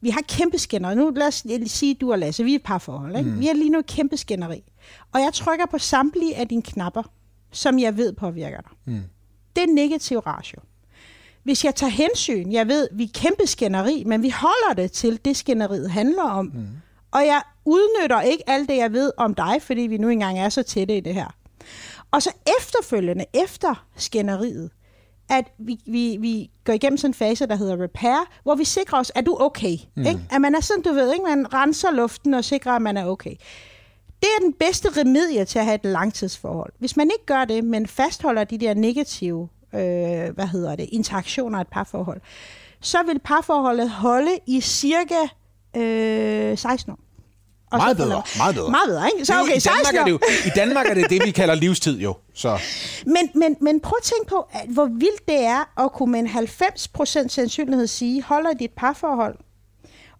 [0.00, 0.94] vi har kæmpe skænderi.
[0.94, 3.16] Nu lad os sige, du og Lasse, vi er et par forhold.
[3.16, 3.30] Ikke?
[3.30, 3.40] Mm.
[3.40, 4.62] Vi har lige nu et kæmpe skænderi.
[5.12, 7.02] Og jeg trykker på samtlige af dine knapper,
[7.50, 8.70] som jeg ved påvirker dig.
[8.84, 9.00] Mm.
[9.56, 10.60] Det er negativ ratio.
[11.42, 15.20] Hvis jeg tager hensyn, jeg ved, vi er kæmpe skænderi, men vi holder det til
[15.24, 16.50] det skænderiet handler om.
[16.54, 16.66] Mm.
[17.10, 20.48] Og jeg udnytter ikke alt det, jeg ved om dig, fordi vi nu engang er
[20.48, 21.34] så tætte i det her.
[22.12, 24.70] Og så efterfølgende, efter skænderiet,
[25.30, 28.98] at vi, vi, vi går igennem sådan en fase, der hedder repair, hvor vi sikrer
[28.98, 29.76] os, at du er okay.
[29.96, 30.06] Mm.
[30.06, 30.20] Ikke?
[30.30, 31.24] At man er sådan, du ved, ikke?
[31.24, 33.34] man renser luften og sikrer, at man er okay.
[34.20, 36.72] Det er den bedste remedie til at have et langtidsforhold.
[36.78, 41.58] Hvis man ikke gør det, men fastholder de der negative øh, hvad hedder det, interaktioner
[41.58, 42.20] af et parforhold,
[42.80, 45.28] så vil parforholdet holde i cirka
[45.76, 46.98] øh, 16 år.
[47.72, 48.70] Og meget bedre, meget bedre.
[48.70, 49.26] Meget bedre, ikke?
[49.26, 51.98] Så okay, I Danmark, er det jo, I Danmark er det det, vi kalder livstid
[51.98, 52.16] jo.
[52.34, 52.58] Så.
[53.06, 56.20] Men, men, men prøv at tænke på, at hvor vildt det er at kunne med
[56.20, 59.36] en 90% sandsynlighed sige, holder dit parforhold,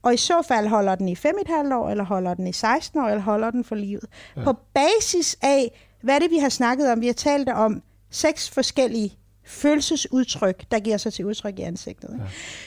[0.02, 3.06] og i så fald holder den i 5,5 år, eller holder den i 16 år,
[3.06, 4.04] eller holder den for livet.
[4.36, 4.44] Ja.
[4.44, 9.18] På basis af, hvad det vi har snakket om, vi har talt om seks forskellige
[9.46, 12.16] følelsesudtryk, der giver sig til udtryk i ansigtet.
[12.18, 12.24] Ja.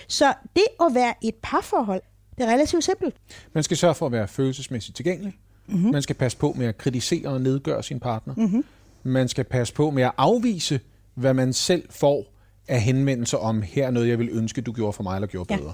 [0.08, 2.02] Så det at være et parforhold,
[2.38, 3.16] det er relativt simpelt.
[3.54, 5.38] Man skal sørge for at være følelsesmæssigt tilgængelig.
[5.68, 5.92] Mm-hmm.
[5.92, 8.34] Man skal passe på med at kritisere og nedgøre sin partner.
[8.38, 8.66] Mm-hmm.
[9.04, 10.80] Man skal passe på med at afvise,
[11.14, 12.26] hvad man selv får
[12.68, 15.54] af henvendelser om, her er noget, jeg vil ønske, du gjorde for mig eller gjorde
[15.54, 15.60] ja.
[15.60, 15.74] bedre.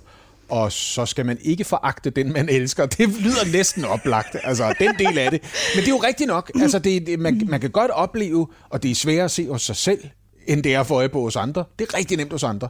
[0.49, 2.85] Og så skal man ikke foragte den, man elsker.
[2.85, 5.41] Det lyder næsten oplagt, altså den del af det.
[5.75, 6.51] Men det er jo rigtigt nok.
[6.61, 9.61] Altså, det, det, man, man kan godt opleve, og det er sværere at se hos
[9.61, 10.03] sig selv,
[10.47, 11.63] end det er for øje på hos andre.
[11.79, 12.67] Det er rigtig nemt hos andre.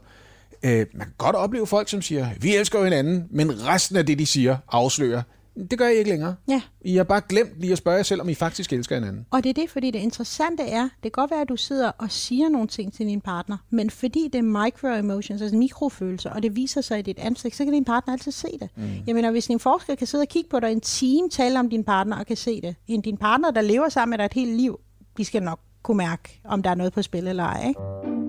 [0.64, 4.06] Øh, man kan godt opleve folk, som siger, vi elsker jo hinanden, men resten af
[4.06, 5.22] det, de siger, afslører,
[5.56, 6.36] det gør jeg ikke længere.
[6.48, 6.62] Ja.
[6.82, 9.26] I har bare glemt lige at spørge jer selv, om I faktisk elsker hinanden.
[9.32, 11.92] Og det er det, fordi det interessante er, det kan godt være, at du sidder
[11.98, 16.44] og siger nogle ting til din partner, men fordi det er micro-emotions, altså mikrofølelser, og
[16.44, 18.70] det viser sig i dit ansigt, så kan din partner altid se det.
[18.76, 18.84] Mm.
[19.08, 21.70] Jeg mener, hvis din forsker kan sidde og kigge på dig en time, tale om
[21.70, 24.34] din partner og kan se det, end din partner, der lever sammen med dig et
[24.34, 24.80] helt liv,
[25.18, 27.68] de skal nok kunne mærke, om der er noget på spil eller ej.
[27.68, 28.21] Ikke?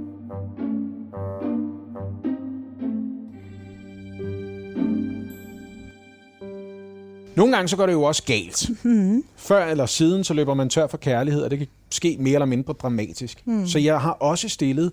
[7.37, 8.71] Nogle gange så går det jo også galt.
[8.85, 9.25] Mm-hmm.
[9.37, 12.47] Før eller siden, så løber man tør for kærlighed, og det kan ske mere eller
[12.47, 13.43] mindre dramatisk.
[13.47, 13.67] Mm.
[13.67, 14.93] Så jeg har også stillet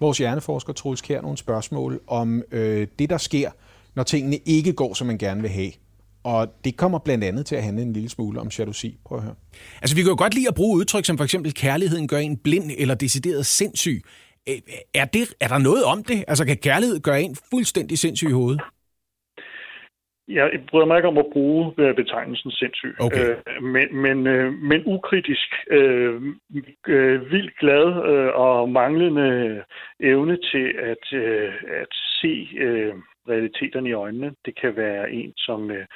[0.00, 3.50] vores hjerneforsker Troels Kjær nogle spørgsmål om øh, det, der sker,
[3.94, 5.70] når tingene ikke går, som man gerne vil have.
[6.24, 8.98] Og det kommer blandt andet til at handle en lille smule om jalousi.
[9.04, 9.34] Prøv at høre.
[9.82, 12.36] Altså, vi kan jo godt lide at bruge udtryk som for eksempel, kærligheden gør en
[12.36, 14.02] blind eller decideret sindssyg.
[14.94, 16.24] Er, det, er der noget om det?
[16.28, 18.60] Altså, kan kærlighed gøre en fuldstændig sindssyg i hovedet?
[20.30, 23.30] Jeg bryder mig ikke om at bruge øh, betegnelsen sindssyg, okay.
[23.30, 26.22] øh, men, men, øh, men ukritisk, øh,
[26.88, 29.62] øh, vildt glad øh, og manglende
[30.00, 32.94] evne til at, øh, at se øh,
[33.28, 34.34] realiteterne i øjnene.
[34.46, 35.86] Det kan være en, som øh,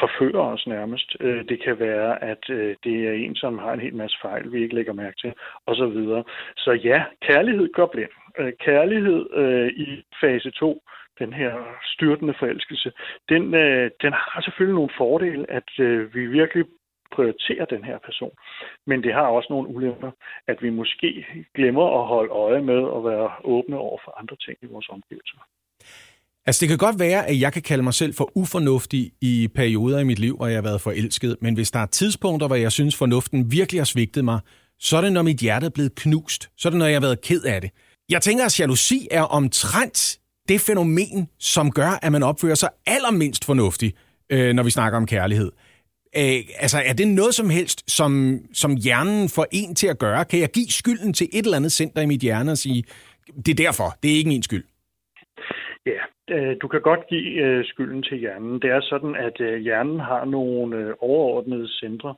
[0.00, 1.16] forfører os nærmest.
[1.20, 4.52] Øh, det kan være, at øh, det er en, som har en hel masse fejl,
[4.52, 5.32] vi ikke lægger mærke til,
[5.66, 5.94] osv.
[5.94, 6.22] Så,
[6.56, 8.10] så ja, kærlighed går blind.
[8.38, 10.82] Øh, kærlighed øh, i fase 2
[11.18, 11.52] den her
[11.92, 12.92] styrtende forelskelse,
[13.28, 16.64] den, øh, den har selvfølgelig nogle fordele, at øh, vi virkelig
[17.14, 18.34] prioriterer den her person.
[18.86, 20.10] Men det har også nogle ulemper,
[20.46, 24.56] at vi måske glemmer at holde øje med og være åbne over for andre ting
[24.62, 25.38] i vores omgivelser.
[26.46, 29.98] Altså det kan godt være, at jeg kan kalde mig selv for ufornuftig i perioder
[29.98, 32.72] i mit liv, hvor jeg har været forelsket, men hvis der er tidspunkter, hvor jeg
[32.72, 34.40] synes, fornuften virkelig har svigtet mig,
[34.78, 36.50] så er det, når mit hjerte er blevet knust.
[36.56, 37.70] Så er det, når jeg har været ked af det.
[38.08, 43.44] Jeg tænker, at jalousi er omtrent det fænomen, som gør, at man opfører sig allermindst
[43.44, 43.96] fornuftigt,
[44.30, 45.52] øh, når vi snakker om kærlighed.
[46.16, 50.24] Øh, altså, er det noget som helst, som, som hjernen får en til at gøre?
[50.24, 52.84] Kan jeg give skylden til et eller andet center i mit hjerne og sige,
[53.46, 54.64] det er derfor, det er ikke min skyld?
[56.30, 58.62] Øh, du kan godt give øh, skylden til hjernen.
[58.62, 62.14] Det er sådan, at øh, hjernen har nogle overordnede centre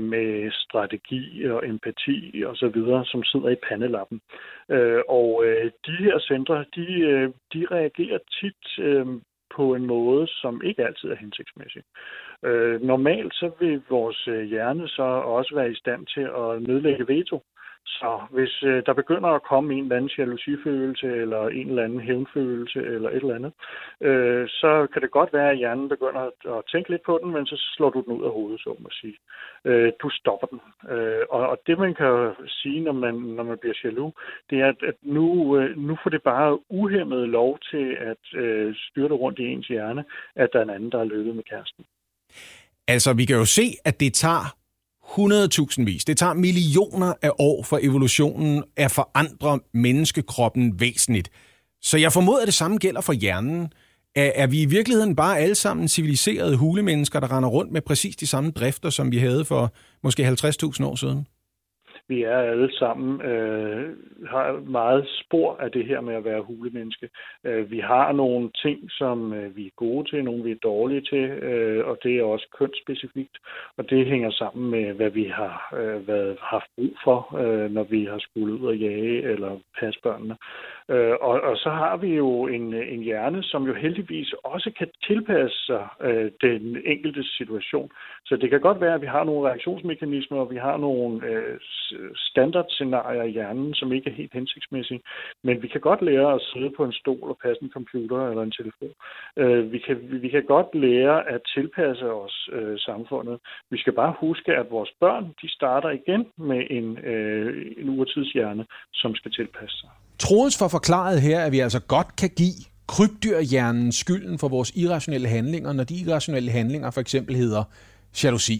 [0.00, 4.20] med strategi og empati og så videre, som sidder i pandelappen.
[5.08, 5.44] Og
[5.86, 6.86] de her centre, de,
[7.52, 8.84] de reagerer tit
[9.56, 11.82] på en måde, som ikke altid er hensigtsmæssig.
[12.80, 15.02] normalt så vil vores hjerne så
[15.36, 17.42] også være i stand til at nedlægge veto
[17.86, 22.00] så hvis øh, der begynder at komme en eller anden jalousifølelse, eller en eller anden
[22.00, 23.52] hævnfølelse, eller et eller andet,
[24.00, 26.20] øh, så kan det godt være, at hjernen begynder
[26.58, 28.88] at tænke lidt på den, men så slår du den ud af hovedet, så må
[28.92, 29.16] sige.
[29.64, 30.60] Øh, du stopper den.
[30.92, 34.12] Øh, og, og det, man kan sige, når man, når man bliver jaloux,
[34.50, 38.74] det er, at, at nu, øh, nu får det bare uhemmet lov til at øh,
[38.76, 40.04] styrte rundt i ens hjerne,
[40.36, 41.84] at der er en anden, der er løbet med kæresten.
[42.88, 44.63] Altså, vi kan jo se, at det tager
[45.08, 46.04] 100.000 vis.
[46.04, 51.30] Det tager millioner af år for evolutionen at forandre menneskekroppen væsentligt.
[51.82, 53.72] Så jeg formoder, at det samme gælder for hjernen.
[54.16, 58.16] Er, er vi i virkeligheden bare alle sammen civiliserede hulemennesker, der render rundt med præcis
[58.16, 61.26] de samme drifter, som vi havde for måske 50.000 år siden?
[62.08, 67.08] Vi er alle sammen øh, har meget spor af det her med at være hulemenneske.
[67.44, 71.00] Øh, vi har nogle ting, som øh, vi er gode til, nogle vi er dårlige
[71.00, 73.36] til, øh, og det er også kønsspecifikt.
[73.76, 77.82] Og det hænger sammen med, hvad vi har øh, været, haft brug for, øh, når
[77.82, 80.36] vi har skulle ud og jage eller passe børnene.
[80.88, 84.88] Øh, og, og så har vi jo en, en hjerne, som jo heldigvis også kan
[85.06, 87.90] tilpasse sig øh, den enkelte situation.
[88.26, 91.60] Så det kan godt være, at vi har nogle reaktionsmekanismer, og vi har nogle øh,
[91.98, 95.00] Øh, standardscenarier i hjernen, som ikke er helt hensigtsmæssige.
[95.46, 98.42] Men vi kan godt lære at sidde på en stol og passe en computer eller
[98.42, 98.94] en telefon.
[99.36, 103.36] Øh, vi, kan, vi kan godt lære at tilpasse os øh, samfundet.
[103.70, 108.64] Vi skal bare huske, at vores børn de starter igen med en, øh, en urtidshjerne,
[108.94, 109.90] som skal tilpasse sig.
[110.18, 115.28] Troels for forklaret her, at vi altså godt kan give krybdyrhjernen skylden for vores irrationelle
[115.28, 117.64] handlinger, når de irrationelle handlinger for eksempel hedder
[118.24, 118.58] jalousi.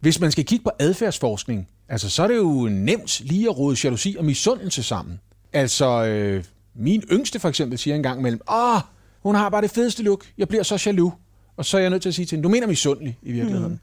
[0.00, 3.76] Hvis man skal kigge på adfærdsforskning, altså, så er det jo nemt lige at råde
[3.84, 5.20] jalousi og misundelse sammen.
[5.52, 8.80] Altså, øh, min yngste for eksempel siger en gang imellem, åh,
[9.22, 11.14] hun har bare det fedeste look, jeg bliver så jaloux.
[11.56, 13.80] Og så er jeg nødt til at sige til hende, du mener misundelig i virkeligheden.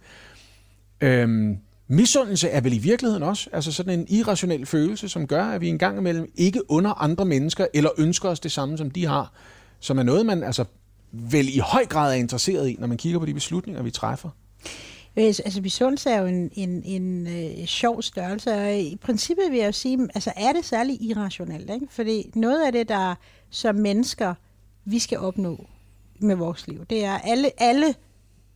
[1.01, 1.07] Mm.
[1.07, 1.57] Øhm,
[1.87, 5.67] misundelse er vel i virkeligheden også altså sådan en irrationel følelse, som gør, at vi
[5.67, 9.33] en gang imellem ikke under andre mennesker, eller ønsker os det samme, som de har.
[9.79, 10.65] Som er noget, man altså
[11.11, 14.29] vel i høj grad er interesseret i, når man kigger på de beslutninger, vi træffer.
[15.17, 19.59] Øh, altså misundelse er jo en, en, en øh, sjov størrelse, og i princippet vil
[19.59, 21.87] jeg jo sige, altså er det særlig irrationelt, ikke?
[21.89, 23.15] Fordi noget af det, der
[23.49, 24.33] som mennesker,
[24.85, 25.65] vi skal opnå
[26.19, 27.95] med vores liv, det er alle, alle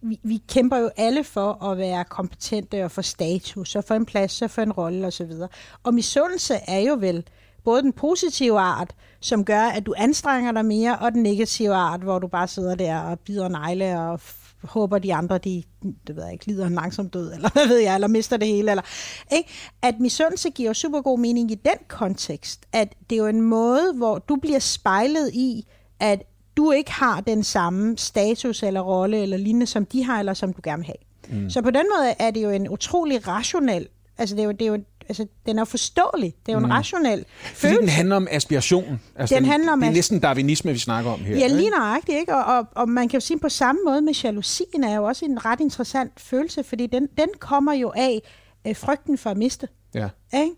[0.03, 4.05] vi, vi kæmper jo alle for at være kompetente og få status, og få en
[4.05, 5.31] plads og få en rolle osv.
[5.41, 5.49] Og,
[5.83, 7.27] og misundelse er jo vel
[7.63, 12.01] både den positive art, som gør, at du anstrenger dig mere, og den negative art,
[12.01, 14.19] hvor du bare sidder der og bider negle og
[14.63, 15.63] håber de andre, de
[16.07, 18.47] det ved jeg ikke, lider en langsom død, eller hvad ved jeg, eller mister det
[18.47, 18.71] hele.
[18.71, 18.83] Eller,
[19.31, 19.49] ikke?
[19.81, 23.93] At misundelse giver super god mening i den kontekst, at det er jo en måde,
[23.93, 25.67] hvor du bliver spejlet i,
[25.99, 26.23] at
[26.57, 30.53] du ikke har den samme status eller rolle eller lignende, som de har, eller som
[30.53, 31.41] du gerne vil have.
[31.41, 31.49] Mm.
[31.49, 33.87] Så på den måde er det jo en utrolig rationel,
[34.17, 36.33] altså det er jo, det er jo altså, den er forståelig.
[36.45, 36.71] Det er jo en mm.
[36.71, 37.81] rationel Fordi følelse.
[37.81, 39.01] den handler om aspiration.
[39.15, 41.37] Altså, den, den handler om det er næsten darwinisme, vi snakker om her.
[41.37, 42.17] Ja, lige nøjagtigt.
[42.17, 42.35] Ikke?
[42.35, 45.25] Og, og, og man kan jo sige på samme måde med jalousien er jo også
[45.25, 48.21] en ret interessant følelse, fordi den, den kommer jo af
[48.67, 49.67] øh, frygten for at miste.
[49.93, 50.09] Ja.
[50.33, 50.51] Ikke?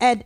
[0.00, 0.18] At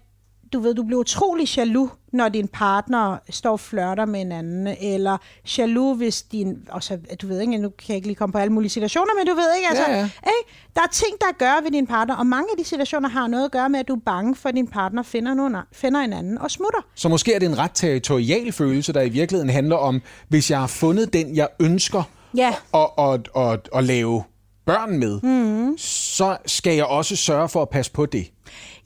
[0.53, 4.77] du ved, du bliver utrolig jaloux, når din partner står og flørter med en anden,
[4.81, 5.17] eller
[5.59, 8.39] jaloux, hvis din, og så, du ved ikke, nu kan jeg ikke lige komme på
[8.39, 10.05] alle mulige situationer, men du ved ikke, altså, ja, ja.
[10.05, 10.51] Ikke?
[10.75, 13.45] der er ting, der gør ved din partner, og mange af de situationer har noget
[13.45, 16.13] at gøre med, at du er bange for, at din partner finder, nogen, finder en
[16.13, 16.81] anden og smutter.
[16.95, 20.59] Så måske er det en ret territorial følelse, der i virkeligheden handler om, hvis jeg
[20.59, 22.03] har fundet den, jeg ønsker,
[22.37, 22.55] ja.
[22.73, 24.23] og, og, og, og lave
[24.67, 25.79] børn med, mm.
[25.79, 28.33] så skal jeg også sørge for at passe på det.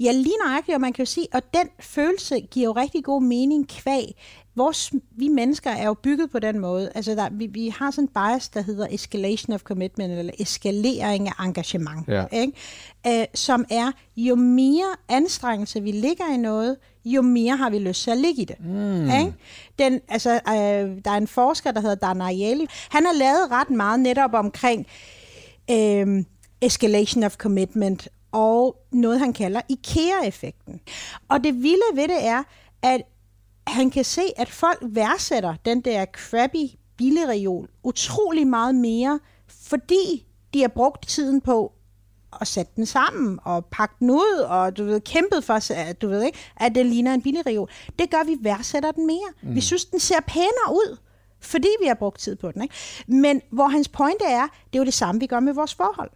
[0.01, 3.23] Ja, lige nøjagtigt, og man kan jo sige, og den følelse giver jo rigtig god
[3.23, 4.15] mening kvæg.
[4.57, 6.91] Vores, vi mennesker er jo bygget på den måde.
[6.95, 11.29] Altså, der, vi, vi har sådan en bias, der hedder escalation of commitment, eller eskalering
[11.29, 12.09] af engagement.
[12.09, 12.25] Ja.
[12.33, 12.53] Ikke?
[13.09, 18.03] Uh, som er, jo mere anstrengelse vi ligger i noget, jo mere har vi lyst
[18.03, 18.57] til at ligge i det.
[18.61, 19.05] Mm.
[19.05, 19.35] Ikke?
[19.79, 20.53] Den, altså, uh,
[21.05, 22.65] der er en forsker, der hedder Dan Ariely.
[22.91, 24.87] Han har lavet ret meget netop omkring
[25.71, 26.25] uh,
[26.61, 30.81] escalation of commitment, og noget, han kalder IKEA-effekten.
[31.29, 32.43] Og det vilde ved det er,
[32.83, 33.03] at
[33.67, 36.67] han kan se, at folk værdsætter den der crappy
[36.97, 41.73] billigreol utrolig meget mere, fordi de har brugt tiden på
[42.41, 46.09] at sætte den sammen og pakke den ud, og du ved, kæmpet for, at, du
[46.09, 47.71] ved ikke, at det ligner en billigreol.
[47.99, 49.33] Det gør, at vi værdsætter den mere.
[49.43, 49.55] Mm.
[49.55, 50.97] Vi synes, den ser pænere ud,
[51.41, 52.63] fordi vi har brugt tid på den.
[52.63, 52.75] Ikke?
[53.07, 56.11] Men hvor hans pointe er, det er jo det samme, vi gør med vores forhold.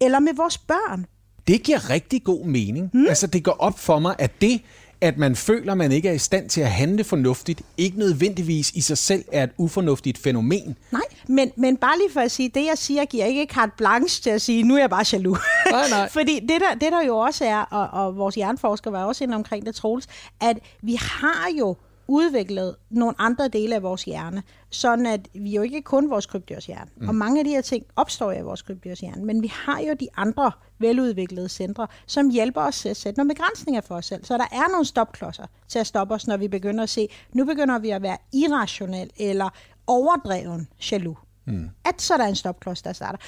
[0.00, 1.06] Eller med vores børn.
[1.48, 2.90] Det giver rigtig god mening.
[2.94, 3.06] Mm.
[3.08, 4.60] Altså, det går op for mig, at det,
[5.00, 8.80] at man føler, man ikke er i stand til at handle fornuftigt, ikke nødvendigvis i
[8.80, 10.76] sig selv er et ufornuftigt fænomen.
[10.90, 14.22] Nej, men, men bare lige for at sige, det jeg siger, giver ikke carte blanche
[14.22, 15.38] til at sige, nu er jeg bare jaloux.
[15.70, 16.08] Nej, nej.
[16.18, 19.34] Fordi det der, det der jo også er, og, og vores hjerneforsker var også inde
[19.34, 20.06] omkring det, Troels,
[20.40, 21.76] at vi har jo
[22.08, 26.90] udviklet nogle andre dele af vores hjerne, sådan at vi jo ikke kun vores krybdyrshjerne.
[26.96, 27.08] Mm.
[27.08, 30.08] Og mange af de her ting opstår i vores krybdyrshjerne, men vi har jo de
[30.16, 34.24] andre veludviklede centre, som hjælper os til at sætte nogle begrænsninger for os selv.
[34.24, 37.44] Så der er nogle stopklodser til at stoppe os, når vi begynder at se, nu
[37.44, 39.48] begynder vi at være irrationel eller
[39.86, 41.18] overdreven jaloux.
[41.46, 41.68] Mm.
[41.84, 43.18] At så er der en stopklods, der starter.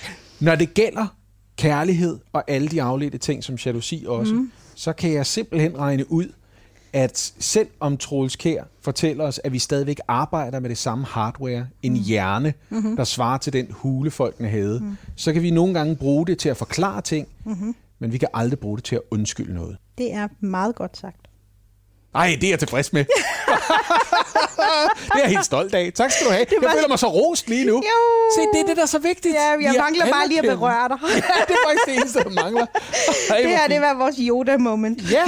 [0.41, 1.07] Når det gælder
[1.57, 4.53] kærlighed og alle de afledte ting som jalousi også, mm.
[4.75, 6.33] så kan jeg simpelthen regne ud,
[6.93, 11.67] at selv om Troels Kær fortæller os, at vi stadigvæk arbejder med det samme hardware,
[11.83, 11.99] en mm.
[11.99, 12.97] hjerne, mm-hmm.
[12.97, 14.97] der svarer til den hule, folkene havde, mm.
[15.17, 17.75] så kan vi nogle gange bruge det til at forklare ting, mm-hmm.
[17.99, 19.77] men vi kan aldrig bruge det til at undskylde noget.
[19.99, 21.17] Det er meget godt sagt.
[22.15, 23.05] Nej, det er jeg tilfreds med.
[25.13, 25.93] det er jeg helt stolt af.
[25.95, 26.47] Tak skal du have.
[26.51, 26.69] Var...
[26.69, 27.75] Jeg føler mig så rost lige nu.
[27.75, 27.99] Jo.
[28.35, 29.35] Se, det er det, der er så vigtigt.
[29.35, 30.99] Ja, jeg mangler bare lige at berøre dig.
[31.29, 32.67] ja, det er faktisk det eneste, der mangler.
[33.31, 35.11] Ej, det her, det var vores Yoda-moment.
[35.11, 35.25] ja,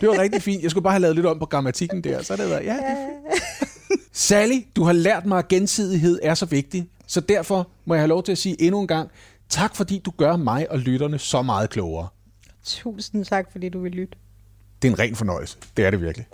[0.00, 0.62] det var rigtig fint.
[0.62, 2.82] Jeg skulle bare have lavet lidt om på grammatikken der, så det var, ja, det
[2.82, 3.66] er
[4.12, 6.88] Sally, du har lært mig, at gensidighed er så vigtig.
[7.06, 9.10] Så derfor må jeg have lov til at sige endnu en gang,
[9.48, 12.08] tak fordi du gør mig og lytterne så meget klogere.
[12.64, 14.18] Tusind tak, fordi du vil lytte.
[14.82, 15.58] Det er en ren fornøjelse.
[15.76, 16.26] Det er det virkelig.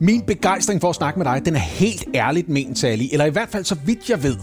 [0.00, 3.04] Min begejstring for at snakke med dig, den er helt ærligt ment, Sally.
[3.12, 4.36] Eller i hvert fald så vidt jeg ved.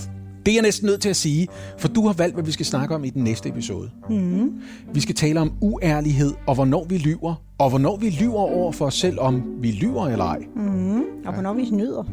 [0.45, 1.47] Det er jeg næsten nødt til at sige,
[1.77, 3.89] for du har valgt, hvad vi skal snakke om i den næste episode.
[4.09, 4.51] Mm.
[4.93, 8.85] Vi skal tale om uærlighed, og hvornår vi lyver, og hvornår vi lyver over for
[8.85, 10.39] os selv, om vi lyver eller ej.
[10.55, 11.01] Mm.
[11.25, 12.03] Og hvornår vi snyder.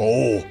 [0.00, 0.42] Åh, oh.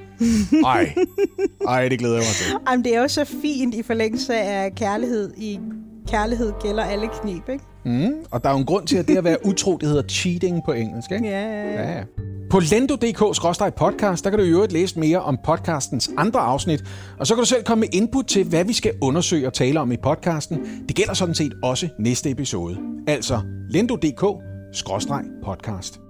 [0.66, 0.94] ej.
[1.68, 2.56] Ej, det glæder jeg mig til.
[2.70, 5.32] Jamen, det er jo så fint i forlængelse af kærlighed.
[5.38, 5.60] I
[6.08, 7.64] kærlighed gælder alle knep, ikke?
[7.86, 8.14] Mm.
[8.32, 10.62] Og der er jo en grund til, at det at være utro, det hedder cheating
[10.66, 11.28] på engelsk, ikke?
[11.28, 12.04] Ja, ja, ja.
[12.50, 16.84] På lendo.dk-podcast, der kan du i øvrigt læse mere om podcastens andre afsnit,
[17.20, 19.80] og så kan du selv komme med input til, hvad vi skal undersøge og tale
[19.80, 20.60] om i podcasten.
[20.88, 22.78] Det gælder sådan set også næste episode.
[23.08, 26.03] Altså lendo.dk-podcast.